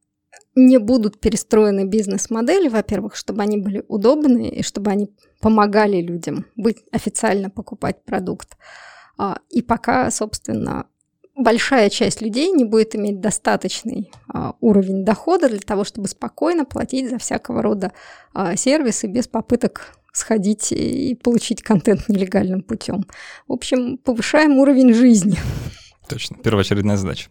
[0.59, 6.83] не будут перестроены бизнес-модели, во-первых, чтобы они были удобны и чтобы они помогали людям быть
[6.91, 8.57] официально покупать продукт.
[9.17, 10.85] А, и пока, собственно,
[11.35, 17.09] большая часть людей не будет иметь достаточный а, уровень дохода для того, чтобы спокойно платить
[17.09, 17.91] за всякого рода
[18.33, 23.05] а, сервисы без попыток сходить и получить контент нелегальным путем.
[23.47, 25.37] В общем, повышаем уровень жизни.
[26.09, 27.29] Точно, первоочередная задача.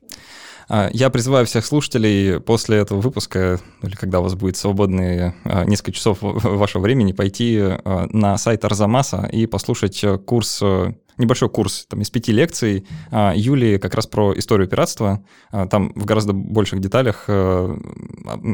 [0.69, 5.65] А, я призываю всех слушателей после этого выпуска, или когда у вас будет свободные а,
[5.65, 11.49] несколько часов вашего времени, пойти а, на сайт Арзамаса и послушать э, курс э, небольшой
[11.49, 12.87] курс там, из пяти лекций
[13.35, 15.25] Юлии как раз про историю пиратства.
[15.51, 17.77] Там в гораздо больших деталях э,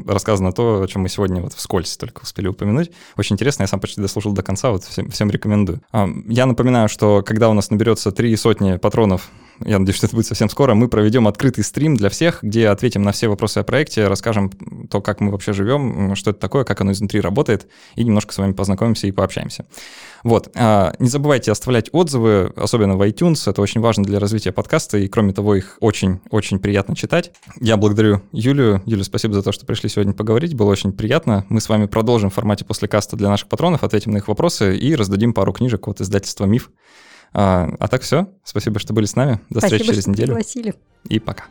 [0.06, 2.90] рассказано то, о чем мы сегодня вот вскользь только успели упомянуть.
[3.18, 5.82] Очень интересно, я сам почти дослушал до конца, вот всем, всем рекомендую.
[6.26, 9.30] Я напоминаю, что когда у нас наберется три сотни патронов
[9.64, 13.02] я надеюсь, что это будет совсем скоро, мы проведем открытый стрим для всех, где ответим
[13.02, 14.50] на все вопросы о проекте, расскажем
[14.90, 18.38] то, как мы вообще живем, что это такое, как оно изнутри работает, и немножко с
[18.38, 19.66] вами познакомимся и пообщаемся.
[20.22, 20.50] Вот.
[20.54, 25.08] А, не забывайте оставлять отзывы, особенно в iTunes, это очень важно для развития подкаста, и
[25.08, 27.32] кроме того, их очень-очень приятно читать.
[27.60, 28.82] Я благодарю Юлию.
[28.86, 31.44] Юля, спасибо за то, что пришли сегодня поговорить, было очень приятно.
[31.48, 34.76] Мы с вами продолжим в формате после каста для наших патронов, ответим на их вопросы
[34.76, 36.70] и раздадим пару книжек от издательства «Миф».
[37.34, 38.28] А, а так все.
[38.44, 39.40] Спасибо, что были с нами.
[39.50, 40.34] До Спасибо, встречи через неделю.
[40.34, 40.74] Пригласили.
[41.08, 41.44] И пока.